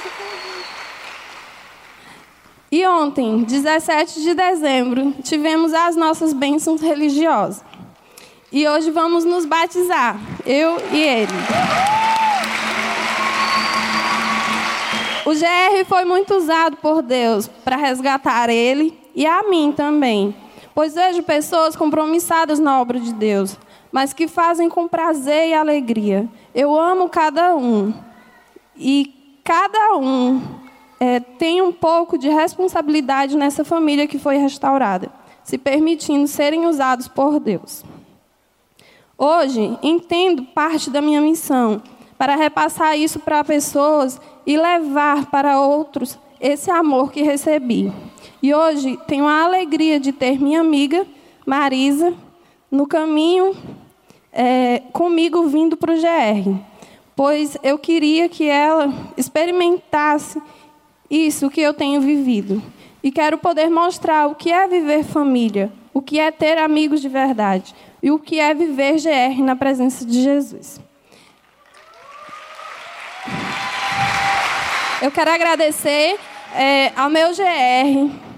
E 2.71 2.87
ontem, 2.87 3.43
17 3.43 4.21
de 4.21 4.33
dezembro, 4.33 5.13
tivemos 5.21 5.73
as 5.73 5.97
nossas 5.97 6.31
bênçãos 6.31 6.79
religiosas. 6.79 7.61
E 8.49 8.65
hoje 8.67 8.89
vamos 8.91 9.25
nos 9.25 9.45
batizar, 9.45 10.17
eu 10.45 10.77
e 10.93 11.01
ele. 11.01 11.33
O 15.25 15.31
GR 15.33 15.85
foi 15.85 16.05
muito 16.05 16.35
usado 16.35 16.77
por 16.77 17.01
Deus 17.01 17.47
para 17.47 17.75
resgatar 17.75 18.49
ele 18.49 18.97
e 19.13 19.25
a 19.25 19.43
mim 19.43 19.73
também, 19.75 20.33
pois 20.73 20.95
vejo 20.95 21.23
pessoas 21.23 21.75
compromissadas 21.75 22.59
na 22.59 22.79
obra 22.79 22.99
de 22.99 23.13
Deus, 23.13 23.57
mas 23.91 24.13
que 24.13 24.27
fazem 24.27 24.69
com 24.69 24.87
prazer 24.87 25.49
e 25.49 25.53
alegria. 25.53 26.27
Eu 26.53 26.79
amo 26.79 27.09
cada 27.09 27.55
um 27.55 27.93
e 28.75 29.39
cada 29.43 29.97
um 29.97 30.41
é, 30.99 31.19
tem 31.19 31.61
um 31.61 31.71
pouco 31.71 32.17
de 32.17 32.29
responsabilidade 32.29 33.35
nessa 33.35 33.63
família 33.63 34.07
que 34.07 34.19
foi 34.19 34.37
restaurada, 34.37 35.11
se 35.43 35.57
permitindo 35.57 36.27
serem 36.27 36.65
usados 36.67 37.07
por 37.07 37.39
Deus. 37.39 37.83
Hoje, 39.17 39.77
entendo 39.83 40.43
parte 40.43 40.89
da 40.89 41.01
minha 41.01 41.21
missão 41.21 41.81
para 42.17 42.35
repassar 42.35 42.97
isso 42.97 43.19
para 43.19 43.43
pessoas 43.43 44.19
e 44.45 44.57
levar 44.57 45.25
para 45.27 45.59
outros 45.59 46.17
esse 46.39 46.71
amor 46.71 47.11
que 47.11 47.21
recebi. 47.21 47.91
E 48.41 48.53
hoje 48.55 48.97
tenho 49.07 49.27
a 49.27 49.43
alegria 49.43 49.99
de 49.99 50.11
ter 50.11 50.39
minha 50.39 50.59
amiga 50.59 51.05
Marisa 51.45 52.13
no 52.71 52.87
caminho 52.87 53.55
é, 54.33 54.81
comigo 54.91 55.45
vindo 55.47 55.77
para 55.77 55.93
o 55.93 55.95
GR, 55.95 56.59
pois 57.15 57.55
eu 57.61 57.77
queria 57.77 58.27
que 58.27 58.47
ela 58.47 58.91
experimentasse 59.15 60.41
isso 61.09 61.49
que 61.49 61.61
eu 61.61 61.73
tenho 61.73 62.01
vivido. 62.01 62.63
E 63.03 63.11
quero 63.11 63.37
poder 63.37 63.69
mostrar 63.69 64.27
o 64.27 64.35
que 64.35 64.51
é 64.51 64.67
viver 64.67 65.03
família, 65.03 65.71
o 65.93 66.01
que 66.01 66.19
é 66.19 66.31
ter 66.31 66.57
amigos 66.57 67.01
de 67.01 67.09
verdade 67.09 67.75
e 68.01 68.09
o 68.09 68.17
que 68.17 68.39
é 68.39 68.53
viver 68.53 68.95
GR 68.95 69.43
na 69.43 69.55
presença 69.55 70.03
de 70.03 70.21
Jesus. 70.21 70.79
Eu 75.01 75.11
quero 75.11 75.31
agradecer 75.31 76.19
é, 76.55 76.91
ao 76.95 77.09
meu 77.09 77.29
GR, 77.29 78.30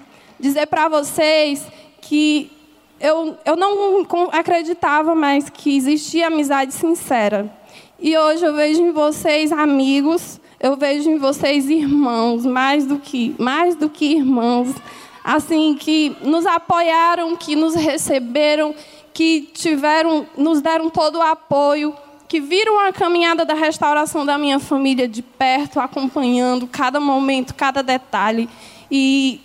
dizer 0.44 0.68
para 0.68 0.89
vocês 0.89 1.66
que 2.02 2.52
eu, 3.00 3.38
eu 3.46 3.56
não 3.56 4.06
acreditava 4.34 5.16
mais 5.16 5.50
que 5.50 5.76
existia 5.78 6.28
amizade 6.28 6.74
sincera. 6.74 7.50
E 7.98 8.18
hoje 8.18 8.46
eu 8.46 8.54
vejo 8.54 8.82
em 8.82 8.91
vocês 8.91 9.54
amigos, 9.54 10.41
eu 10.60 10.76
vejo 10.76 11.10
em 11.10 11.18
vocês 11.18 11.70
irmãos, 11.70 12.46
mais 12.46 12.86
do 12.86 13.00
que, 13.00 13.34
mais 13.39 13.76
do 13.78 13.89
que 13.89 14.16
irmãos, 14.16 14.76
assim 15.24 15.76
que 15.76 16.14
nos 16.22 16.46
apoiaram, 16.46 17.38
que 17.38 17.56
nos 17.56 17.74
receberam, 17.74 18.76
que 19.14 19.50
tiveram, 19.54 20.28
nos 20.38 20.62
deram 20.62 20.89
todo 20.89 21.20
o 21.20 21.22
apoio, 21.22 21.96
que 22.28 22.41
viram 22.41 22.86
a 22.86 22.91
caminhada 22.91 23.46
da 23.46 23.54
restauração 23.54 24.26
da 24.26 24.38
minha 24.38 24.60
família 24.60 25.08
de 25.08 25.22
perto, 25.22 25.80
acompanhando 25.80 26.68
cada 26.68 27.00
momento, 27.00 27.56
cada 27.56 27.82
detalhe. 27.82 28.50
E 28.91 29.39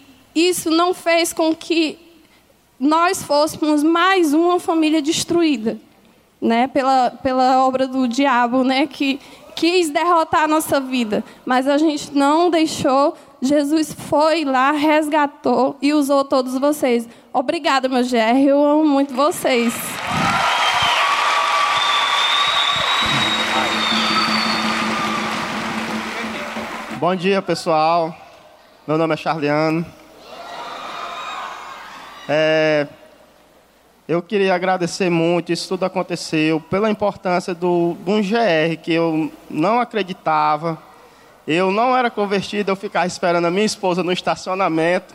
isso 0.46 0.70
não 0.70 0.92
fez 0.94 1.32
com 1.32 1.54
que 1.54 1.98
nós 2.78 3.22
fôssemos 3.22 3.82
mais 3.82 4.32
uma 4.32 4.60
família 4.60 5.02
destruída, 5.02 5.78
né, 6.40 6.68
pela, 6.68 7.10
pela 7.10 7.64
obra 7.64 7.88
do 7.88 8.06
diabo, 8.06 8.62
né, 8.62 8.86
que 8.86 9.18
quis 9.56 9.90
derrotar 9.90 10.44
a 10.44 10.48
nossa 10.48 10.78
vida, 10.78 11.24
mas 11.44 11.66
a 11.66 11.76
gente 11.76 12.14
não 12.14 12.48
deixou. 12.48 13.16
Jesus 13.42 13.92
foi 13.92 14.44
lá, 14.44 14.70
resgatou 14.70 15.76
e 15.82 15.92
usou 15.92 16.24
todos 16.24 16.56
vocês. 16.58 17.08
Obrigada, 17.32 17.88
meu 17.88 18.04
GR, 18.04 18.38
eu 18.46 18.64
amo 18.64 18.84
muito 18.84 19.14
vocês. 19.14 19.74
Bom 26.98 27.14
dia, 27.14 27.40
pessoal. 27.40 28.14
Meu 28.86 28.98
nome 28.98 29.14
é 29.14 29.16
Charliano. 29.16 29.97
É, 32.28 32.86
eu 34.06 34.20
queria 34.20 34.54
agradecer 34.54 35.08
muito, 35.08 35.50
isso 35.50 35.68
tudo 35.68 35.84
aconteceu, 35.84 36.60
pela 36.60 36.90
importância 36.90 37.54
do, 37.54 37.96
de 38.04 38.10
um 38.10 38.20
GR 38.20 38.76
que 38.82 38.92
eu 38.92 39.32
não 39.48 39.80
acreditava. 39.80 40.78
Eu 41.46 41.70
não 41.70 41.96
era 41.96 42.10
convertido, 42.10 42.70
eu 42.70 42.76
ficava 42.76 43.06
esperando 43.06 43.46
a 43.46 43.50
minha 43.50 43.64
esposa 43.64 44.02
no 44.02 44.12
estacionamento. 44.12 45.14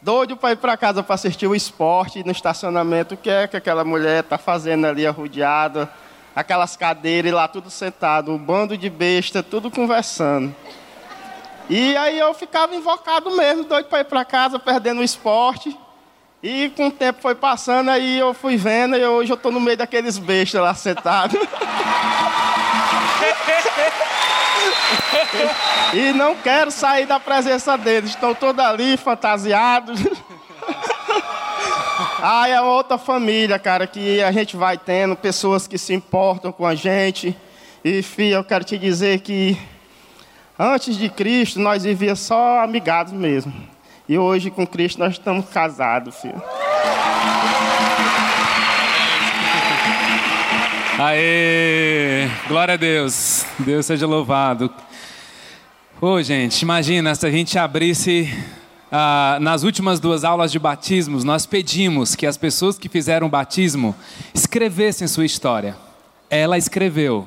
Doido 0.00 0.36
para 0.36 0.52
ir 0.52 0.56
para 0.56 0.76
casa 0.76 1.02
para 1.02 1.16
assistir 1.16 1.48
o 1.48 1.54
esporte 1.54 2.24
no 2.24 2.30
estacionamento. 2.30 3.14
O 3.14 3.16
que 3.16 3.30
é 3.30 3.48
que 3.48 3.56
aquela 3.56 3.84
mulher 3.84 4.22
está 4.22 4.38
fazendo 4.38 4.86
ali, 4.86 5.04
arrodeada? 5.04 5.90
Aquelas 6.34 6.76
cadeiras 6.76 7.32
lá 7.32 7.48
tudo 7.48 7.70
sentado, 7.70 8.32
um 8.32 8.38
bando 8.38 8.76
de 8.76 8.88
besta, 8.88 9.42
tudo 9.42 9.70
conversando. 9.70 10.54
E 11.68 11.96
aí 11.96 12.18
eu 12.18 12.32
ficava 12.34 12.74
invocado 12.74 13.30
mesmo, 13.36 13.64
doido 13.64 13.86
para 13.86 14.00
ir 14.00 14.04
para 14.04 14.24
casa, 14.24 14.58
perdendo 14.58 15.00
o 15.00 15.04
esporte. 15.04 15.76
E 16.42 16.70
com 16.70 16.88
o 16.88 16.90
tempo 16.90 17.22
foi 17.22 17.36
passando, 17.36 17.88
aí 17.90 18.18
eu 18.18 18.34
fui 18.34 18.56
vendo 18.56 18.96
e 18.96 19.06
hoje 19.06 19.30
eu 19.30 19.36
estou 19.36 19.52
no 19.52 19.60
meio 19.60 19.76
daqueles 19.76 20.18
bestas 20.18 20.60
lá 20.60 20.74
sentado. 20.74 21.38
e 25.94 26.12
não 26.12 26.34
quero 26.34 26.72
sair 26.72 27.06
da 27.06 27.20
presença 27.20 27.78
deles, 27.78 28.10
estão 28.10 28.34
todos 28.34 28.64
ali 28.64 28.96
fantasiados. 28.96 30.00
Ah, 32.24 32.48
é 32.48 32.60
outra 32.60 32.96
família, 32.98 33.58
cara, 33.58 33.84
que 33.86 34.22
a 34.22 34.30
gente 34.30 34.56
vai 34.56 34.78
tendo, 34.78 35.16
pessoas 35.16 35.66
que 35.66 35.76
se 35.76 35.92
importam 35.92 36.52
com 36.52 36.64
a 36.64 36.74
gente. 36.74 37.36
E, 37.84 38.00
filha, 38.00 38.36
eu 38.36 38.44
quero 38.44 38.64
te 38.64 38.78
dizer 38.78 39.20
que 39.20 39.58
antes 40.56 40.96
de 40.96 41.08
Cristo 41.08 41.58
nós 41.58 41.82
vivíamos 41.82 42.20
só 42.20 42.60
amigados 42.60 43.12
mesmo. 43.12 43.52
E 44.12 44.18
hoje 44.18 44.50
com 44.50 44.66
Cristo 44.66 44.98
nós 44.98 45.14
estamos 45.14 45.48
casados, 45.48 46.16
filho. 46.16 46.42
Aê! 50.98 52.28
Glória 52.46 52.74
a 52.74 52.76
Deus. 52.76 53.46
Deus 53.60 53.86
seja 53.86 54.06
louvado. 54.06 54.70
Ô, 55.98 56.20
gente, 56.20 56.60
imagina 56.60 57.14
se 57.14 57.26
a 57.26 57.30
gente 57.30 57.58
abrisse. 57.58 58.28
ah, 58.92 59.38
nas 59.40 59.62
últimas 59.62 59.98
duas 59.98 60.24
aulas 60.24 60.52
de 60.52 60.58
batismos, 60.58 61.24
nós 61.24 61.46
pedimos 61.46 62.14
que 62.14 62.26
as 62.26 62.36
pessoas 62.36 62.76
que 62.76 62.90
fizeram 62.90 63.28
o 63.28 63.30
batismo 63.30 63.94
escrevessem 64.34 65.08
sua 65.08 65.24
história. 65.24 65.74
Ela 66.28 66.58
escreveu 66.58 67.26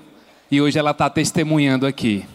e 0.51 0.61
hoje 0.61 0.77
ela 0.77 0.91
está 0.91 1.09
testemunhando 1.09 1.87
aqui. 1.87 2.27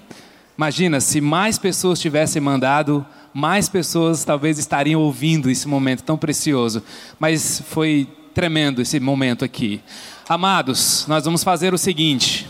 Imagina 0.59 1.01
se 1.01 1.20
mais 1.20 1.57
pessoas 1.57 2.01
tivessem 2.01 2.42
mandado, 2.42 3.07
mais 3.33 3.68
pessoas 3.68 4.24
talvez 4.24 4.59
estariam 4.59 5.01
ouvindo 5.01 5.51
esse 5.51 5.68
momento 5.68 6.03
tão 6.03 6.16
precioso. 6.16 6.83
Mas 7.18 7.62
foi 7.68 8.09
tremendo 8.35 8.81
esse 8.83 8.99
momento 8.99 9.45
aqui. 9.45 9.81
Amados, 10.28 11.05
nós 11.09 11.24
vamos 11.24 11.43
fazer 11.43 11.74
o 11.74 11.78
seguinte. 11.78 12.47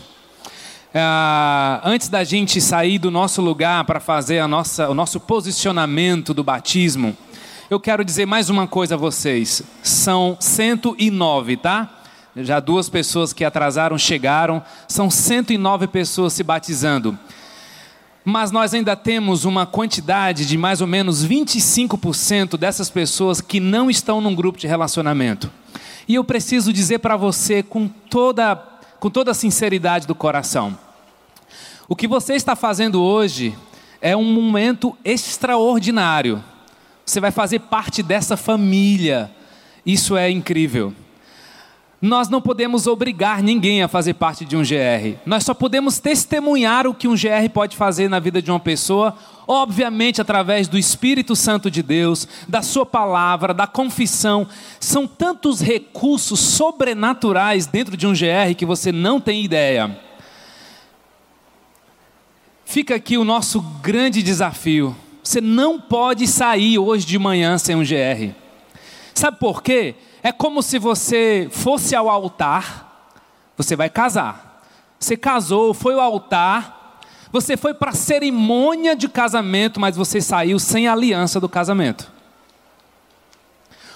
Ah, 0.93 1.81
antes 1.85 2.09
da 2.09 2.23
gente 2.23 2.59
sair 2.59 2.99
do 2.99 3.09
nosso 3.09 3.41
lugar 3.41 3.85
para 3.85 3.99
fazer 3.99 4.39
a 4.39 4.47
nossa, 4.47 4.89
o 4.89 4.93
nosso 4.93 5.19
posicionamento 5.19 6.33
do 6.33 6.43
batismo, 6.43 7.15
eu 7.69 7.79
quero 7.79 8.03
dizer 8.03 8.25
mais 8.25 8.49
uma 8.49 8.67
coisa 8.67 8.95
a 8.95 8.97
vocês. 8.97 9.63
São 9.81 10.35
109, 10.39 11.57
tá? 11.57 11.89
Já 12.35 12.59
duas 12.59 12.89
pessoas 12.89 13.31
que 13.31 13.45
atrasaram 13.45 13.97
chegaram. 13.97 14.61
São 14.87 15.09
109 15.09 15.87
pessoas 15.87 16.33
se 16.33 16.43
batizando. 16.43 17.17
Mas 18.23 18.51
nós 18.51 18.73
ainda 18.73 18.95
temos 18.95 19.45
uma 19.45 19.65
quantidade 19.65 20.45
de 20.45 20.57
mais 20.57 20.79
ou 20.79 20.87
menos 20.87 21.25
25% 21.25 22.57
dessas 22.57 22.89
pessoas 22.89 23.41
que 23.41 23.59
não 23.59 23.89
estão 23.89 24.21
num 24.21 24.35
grupo 24.35 24.59
de 24.59 24.67
relacionamento. 24.67 25.49
E 26.07 26.15
eu 26.15 26.23
preciso 26.23 26.71
dizer 26.71 26.99
para 26.99 27.17
você 27.17 27.63
com 27.63 27.87
toda, 27.87 28.55
com 28.99 29.09
toda 29.09 29.31
a 29.31 29.35
sinceridade 29.35 30.05
do 30.05 30.13
coração: 30.13 30.77
o 31.87 31.95
que 31.95 32.07
você 32.07 32.35
está 32.35 32.55
fazendo 32.55 33.01
hoje 33.01 33.55
é 33.99 34.15
um 34.15 34.31
momento 34.31 34.95
extraordinário. 35.03 36.43
Você 37.05 37.19
vai 37.19 37.31
fazer 37.31 37.59
parte 37.59 38.01
dessa 38.03 38.37
família. 38.37 39.31
Isso 39.85 40.15
é 40.15 40.29
incrível. 40.29 40.93
Nós 42.01 42.29
não 42.29 42.41
podemos 42.41 42.87
obrigar 42.87 43.43
ninguém 43.43 43.83
a 43.83 43.87
fazer 43.87 44.15
parte 44.15 44.43
de 44.43 44.57
um 44.57 44.63
GR. 44.63 45.19
Nós 45.23 45.43
só 45.43 45.53
podemos 45.53 45.99
testemunhar 45.99 46.87
o 46.87 46.95
que 46.95 47.07
um 47.07 47.13
GR 47.13 47.47
pode 47.53 47.77
fazer 47.77 48.09
na 48.09 48.17
vida 48.19 48.41
de 48.41 48.49
uma 48.49 48.59
pessoa, 48.59 49.15
obviamente 49.47 50.19
através 50.19 50.67
do 50.67 50.79
Espírito 50.79 51.35
Santo 51.35 51.69
de 51.69 51.83
Deus, 51.83 52.27
da 52.47 52.63
Sua 52.63 52.87
palavra, 52.87 53.53
da 53.53 53.67
confissão. 53.67 54.47
São 54.79 55.05
tantos 55.05 55.61
recursos 55.61 56.39
sobrenaturais 56.39 57.67
dentro 57.67 57.95
de 57.95 58.07
um 58.07 58.13
GR 58.13 58.55
que 58.57 58.65
você 58.65 58.91
não 58.91 59.21
tem 59.21 59.45
ideia. 59.45 59.95
Fica 62.65 62.95
aqui 62.95 63.15
o 63.15 63.23
nosso 63.23 63.61
grande 63.83 64.23
desafio. 64.23 64.95
Você 65.21 65.39
não 65.39 65.79
pode 65.79 66.25
sair 66.25 66.79
hoje 66.79 67.05
de 67.05 67.19
manhã 67.19 67.59
sem 67.59 67.75
um 67.75 67.83
GR. 67.83 68.33
Sabe 69.13 69.37
por 69.37 69.61
quê? 69.61 69.93
É 70.23 70.31
como 70.31 70.61
se 70.61 70.77
você 70.77 71.49
fosse 71.51 71.95
ao 71.95 72.09
altar, 72.09 73.09
você 73.57 73.75
vai 73.75 73.89
casar. 73.89 74.63
Você 74.99 75.17
casou, 75.17 75.73
foi 75.73 75.95
ao 75.95 76.01
altar, 76.01 76.99
você 77.31 77.57
foi 77.57 77.73
para 77.73 77.89
a 77.89 77.95
cerimônia 77.95 78.95
de 78.95 79.09
casamento, 79.09 79.79
mas 79.79 79.95
você 79.95 80.21
saiu 80.21 80.59
sem 80.59 80.87
a 80.87 80.93
aliança 80.93 81.39
do 81.39 81.49
casamento. 81.49 82.11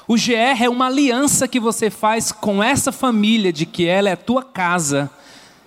O 0.07 0.15
GR 0.15 0.63
é 0.63 0.69
uma 0.69 0.85
aliança 0.87 1.47
que 1.47 1.59
você 1.59 1.89
faz 1.89 2.31
com 2.31 2.63
essa 2.63 2.91
família 2.91 3.51
de 3.51 3.65
que 3.65 3.85
ela 3.87 4.09
é 4.09 4.15
tua 4.15 4.43
casa, 4.43 5.09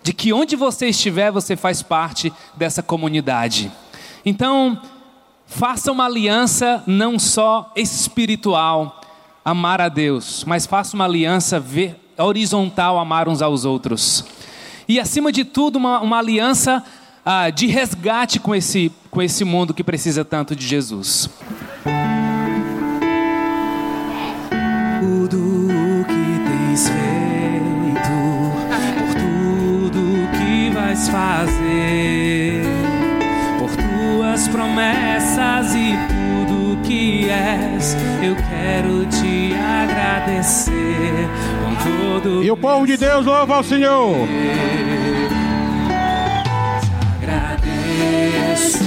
de 0.03 0.13
que 0.13 0.33
onde 0.33 0.57
você 0.57 0.89
estiver 0.89 1.31
você 1.31 1.57
faz 1.57 1.83
parte 1.83 2.33
dessa 2.57 2.83
comunidade. 2.83 3.71
Então, 4.25 4.81
faça 5.47 5.93
uma 5.93 6.07
aliança 6.07 6.83
não 6.87 7.19
só 7.19 7.73
espiritual, 7.77 8.98
amar 9.49 9.81
a 9.81 9.89
Deus, 9.89 10.45
mas 10.47 10.67
faça 10.67 10.95
uma 10.95 11.07
aliança 11.07 11.65
horizontal, 12.19 12.99
amar 12.99 13.29
uns 13.29 13.41
aos 13.41 13.65
outros. 13.65 14.23
E 14.87 15.01
acima 15.01 15.33
de 15.33 15.43
tudo, 15.43 15.77
uma, 15.77 16.01
uma 16.01 16.19
aliança 16.19 16.85
ah, 17.25 17.49
de 17.49 17.67
resgate 17.67 18.39
com 18.39 18.55
esse, 18.55 18.93
com 19.11 19.23
esse 19.23 19.45
mundo 19.45 19.73
que 19.73 19.83
precisa 19.83 20.23
tanto 20.23 20.55
de 20.55 20.67
Jesus. 20.67 21.31
Tudo 25.01 26.05
que 26.07 26.41
tens 26.47 26.89
feito, 26.91 28.11
por 28.99 29.15
tudo 29.15 30.29
que 30.37 30.71
vais 30.75 31.09
fazer, 31.09 32.65
por 33.59 33.71
tuas 33.71 34.47
promessas 34.49 35.75
e 35.75 35.97
tudo 36.09 36.18
que 36.89 37.29
és, 37.29 37.95
eu 38.23 38.35
quero 38.35 39.05
te 39.07 39.55
agradecer 39.55 41.29
com 41.63 41.75
todo 42.23 42.43
E 42.43 42.51
o 42.51 42.57
povo 42.57 42.87
de 42.87 42.97
Deus 42.97 43.27
louva 43.27 43.57
ao 43.57 43.63
Senhor. 43.63 44.17
agradeço, 47.21 48.85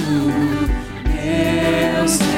meu 1.14 2.08
Senhor. 2.08 2.32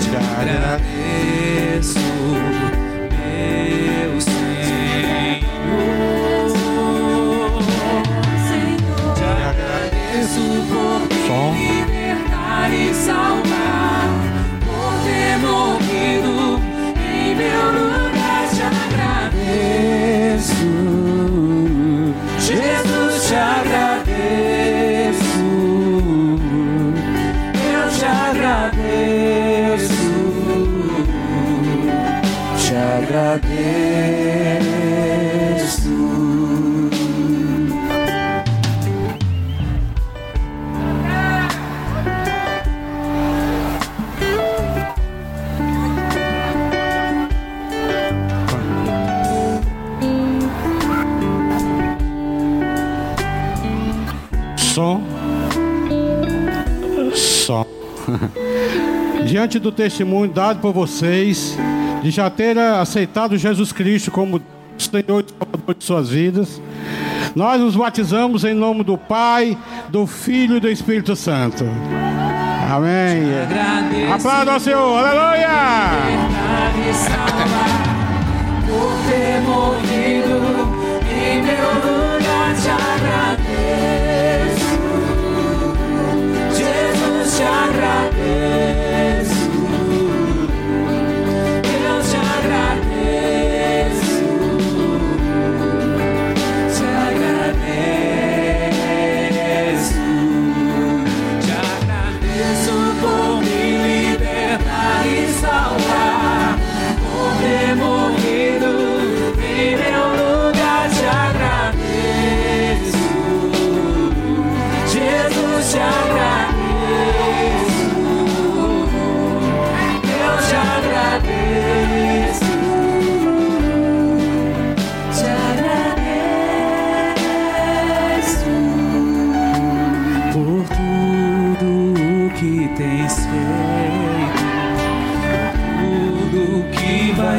Te 0.00 0.10
agradeço, 0.40 1.98
por 10.68 11.00
Som. 11.26 11.54
libertar 11.54 12.72
e 12.72 12.94
salvar, 12.94 14.08
por 14.64 14.92
ter 15.04 15.38
morrido 15.38 16.60
em 16.96 17.34
meu 17.34 17.72
lugar. 17.72 17.87
Diante 59.38 59.60
do 59.60 59.70
testemunho 59.70 60.32
dado 60.32 60.58
por 60.58 60.72
vocês, 60.72 61.56
de 62.02 62.10
já 62.10 62.28
ter 62.28 62.58
aceitado 62.58 63.38
Jesus 63.38 63.70
Cristo 63.70 64.10
como 64.10 64.42
Senhor 64.76 65.24
e 65.24 65.30
Salvador 65.30 65.74
de 65.78 65.84
suas 65.84 66.08
vidas, 66.08 66.60
nós 67.36 67.60
nos 67.60 67.76
batizamos 67.76 68.42
em 68.42 68.52
nome 68.52 68.82
do 68.82 68.98
Pai, 68.98 69.56
do 69.90 70.08
Filho 70.08 70.56
e 70.56 70.60
do 70.60 70.68
Espírito 70.68 71.14
Santo. 71.14 71.64
Amém. 72.68 73.22
Aplauda 74.12 74.54
ao 74.54 74.58
Senhor, 74.58 74.98
aleluia! 75.06 75.48
por 78.66 78.92
ter 79.08 79.40
morrido 79.42 80.42
em 81.14 81.42
meu 81.44 81.92
lugar. 81.92 82.07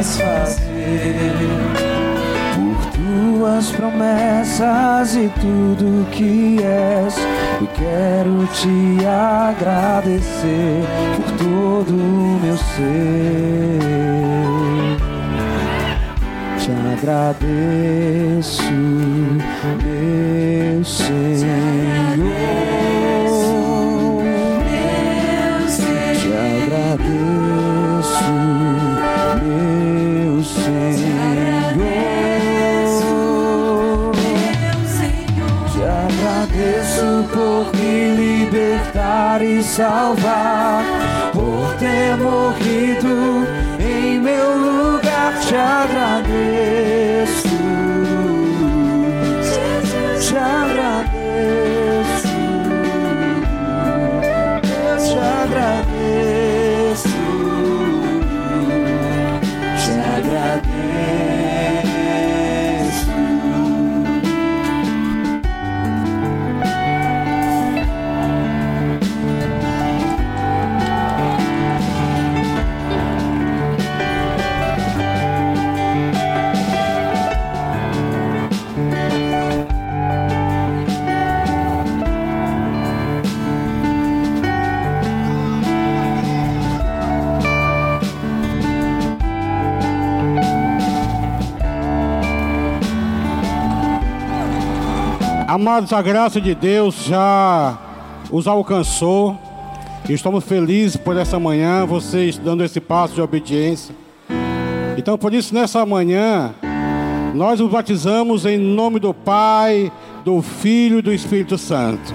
Fazer. 0.04 1.34
Por 2.56 2.78
tuas 2.92 3.72
promessas 3.72 5.16
e 5.16 5.30
tudo 5.40 6.08
que 6.12 6.62
és, 6.64 7.16
eu 7.62 7.68
quero 7.68 8.48
te 8.54 9.06
agradecer 9.06 10.84
por 11.16 11.32
todo 11.38 11.94
o 11.94 12.40
meu 12.42 12.58
ser. 12.58 13.80
Te 16.60 16.72
agradeço, 16.98 18.74
meu 19.84 20.84
Senhor. 20.84 21.99
Libertar 39.30 39.42
e 39.44 39.62
salvar, 39.62 40.84
por 41.34 41.76
ter 41.78 42.18
morrido 42.18 43.48
em 43.80 44.20
meu 44.20 44.58
lugar. 44.58 45.40
Te 45.42 45.56
agradeço, 45.56 47.48
te 50.20 50.38
agradeço. 50.38 50.79
Amados, 95.50 95.92
a 95.94 96.00
graça 96.00 96.40
de 96.40 96.54
Deus 96.54 97.06
já 97.06 97.76
os 98.30 98.48
alcançou. 98.48 99.36
Estamos 100.08 100.44
felizes 100.44 100.96
por 100.96 101.18
essa 101.18 101.40
manhã, 101.40 101.88
vocês 101.88 102.38
dando 102.38 102.64
esse 102.64 102.80
passo 102.80 103.16
de 103.16 103.22
obediência. 103.22 103.96
Então, 104.96 105.18
por 105.18 105.34
isso, 105.34 105.52
nessa 105.56 105.84
manhã, 105.88 106.54
nós 107.34 107.60
os 107.60 107.68
batizamos 107.68 108.46
em 108.46 108.60
nome 108.60 109.00
do 109.00 109.12
Pai, 109.12 109.92
do 110.24 110.40
Filho 110.40 111.00
e 111.00 111.02
do 111.02 111.12
Espírito 111.12 111.58
Santo. 111.58 112.14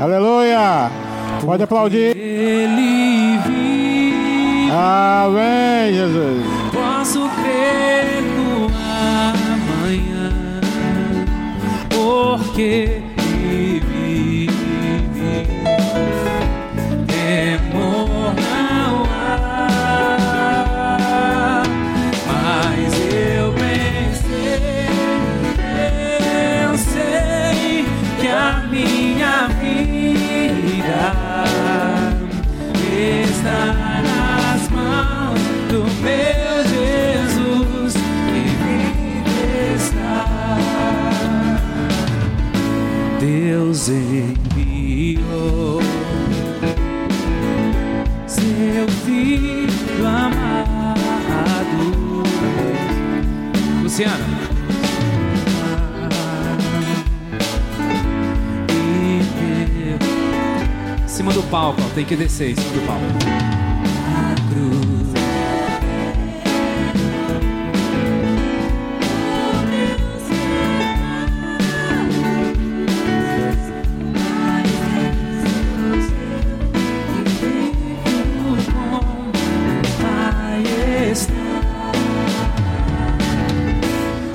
Aleluia! 0.00 0.90
Pode 1.40 1.62
aplaudir. 1.62 2.16
Ele 2.16 3.38
vive. 3.46 4.72
Amém, 4.72 5.94
Jesus. 5.94 6.42
Posso 6.72 7.30
crer 7.44 8.33
ele 12.62 13.80
vive. 13.80 14.56
Temor 17.06 18.34
não 18.34 19.04
mas 22.26 22.94
eu 23.12 23.52
pensei, 23.52 24.88
sei 26.76 27.84
que 28.20 28.28
a 28.28 28.62
minha 28.70 29.48
vida 29.48 29.94
está 32.92 33.83
Deus 43.84 43.88
enviou 43.88 45.80
seu 48.26 48.88
filho 49.04 50.06
amado. 50.06 51.04
Luciana. 53.82 54.24
Em 61.02 61.08
cima 61.08 61.32
do 61.32 61.42
palco, 61.44 61.82
tem 61.94 62.06
que 62.06 62.16
descer 62.16 62.52
em 62.52 62.56
cima 62.56 62.72
do 62.72 62.86
palco. 62.86 63.63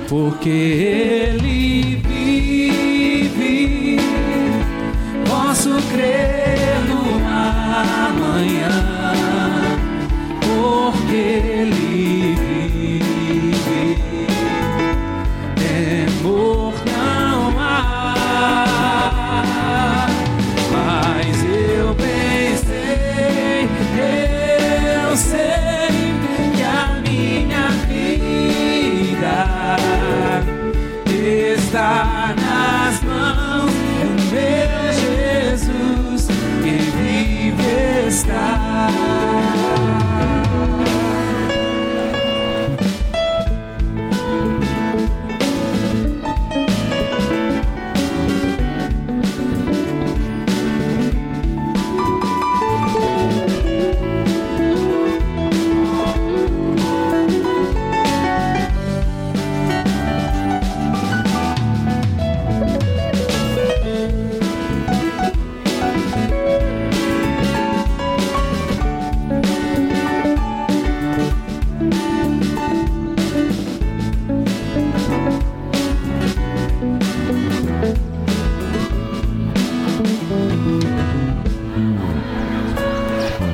Porque 0.09 0.49
ele 0.49 2.01
vive, 2.03 3.99
posso 5.27 5.69
crer 5.91 6.81
no 6.87 7.03
amanhã. 8.07 8.73
Porque 10.41 11.15
ele 11.15 12.08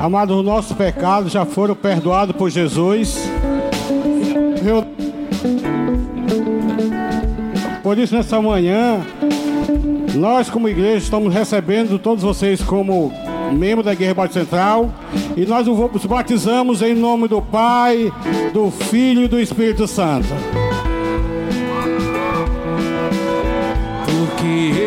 Amados, 0.05 0.37
os 0.37 0.45
nossos 0.45 0.77
pecados 0.77 1.31
já 1.31 1.45
foram 1.45 1.73
perdoados 1.73 2.35
por 2.35 2.47
Jesus. 2.47 3.27
Por 7.81 7.97
isso, 7.97 8.13
nessa 8.13 8.39
manhã, 8.39 9.03
nós, 10.13 10.47
como 10.47 10.69
igreja, 10.69 10.97
estamos 10.97 11.33
recebendo 11.33 11.97
todos 11.97 12.23
vocês 12.23 12.61
como 12.61 13.11
membros 13.51 13.83
da 13.83 13.93
Igreja 13.93 14.13
Batista 14.13 14.41
Central 14.41 14.93
e 15.35 15.43
nós 15.43 15.67
os 15.67 16.05
batizamos 16.05 16.83
em 16.83 16.93
nome 16.93 17.27
do 17.27 17.41
Pai, 17.41 18.13
do 18.53 18.69
Filho 18.69 19.23
e 19.23 19.27
do 19.27 19.39
Espírito 19.39 19.87
Santo. 19.87 20.27
Porque 24.05 24.84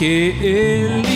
Porque 0.00 0.34
ele 0.40 1.09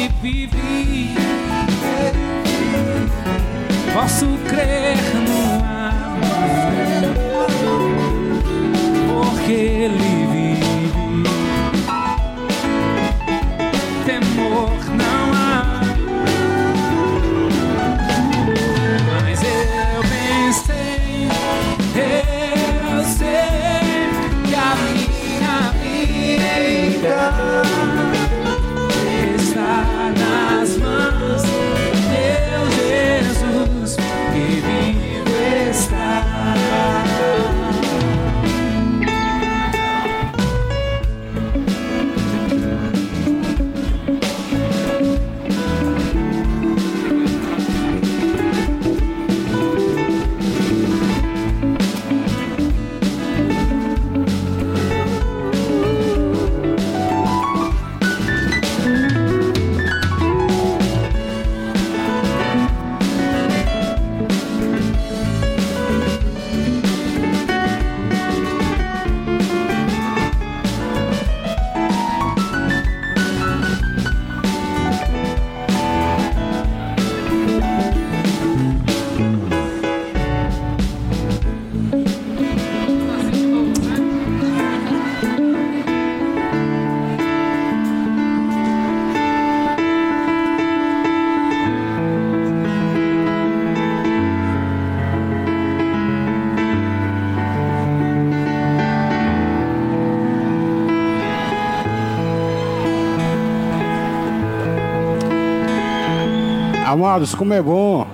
Amados, 107.15 107.33
como 107.33 107.55
é 107.55 107.63
bom 107.63 108.05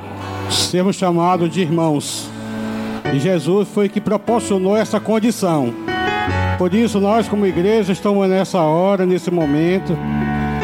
sermos 0.50 0.94
chamados 0.94 1.50
de 1.50 1.62
irmãos. 1.62 2.28
E 3.14 3.18
Jesus 3.18 3.66
foi 3.66 3.88
que 3.88 3.98
proporcionou 3.98 4.76
essa 4.76 5.00
condição. 5.00 5.72
Por 6.58 6.74
isso, 6.74 7.00
nós, 7.00 7.26
como 7.26 7.46
igreja, 7.46 7.94
estamos 7.94 8.28
nessa 8.28 8.60
hora, 8.60 9.06
nesse 9.06 9.30
momento, 9.30 9.96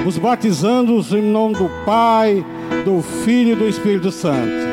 nos 0.04 0.18
batizando 0.18 1.02
em 1.16 1.22
nome 1.22 1.54
do 1.54 1.70
Pai, 1.86 2.44
do 2.84 3.00
Filho 3.00 3.52
e 3.52 3.56
do 3.56 3.66
Espírito 3.66 4.10
Santo. 4.10 4.65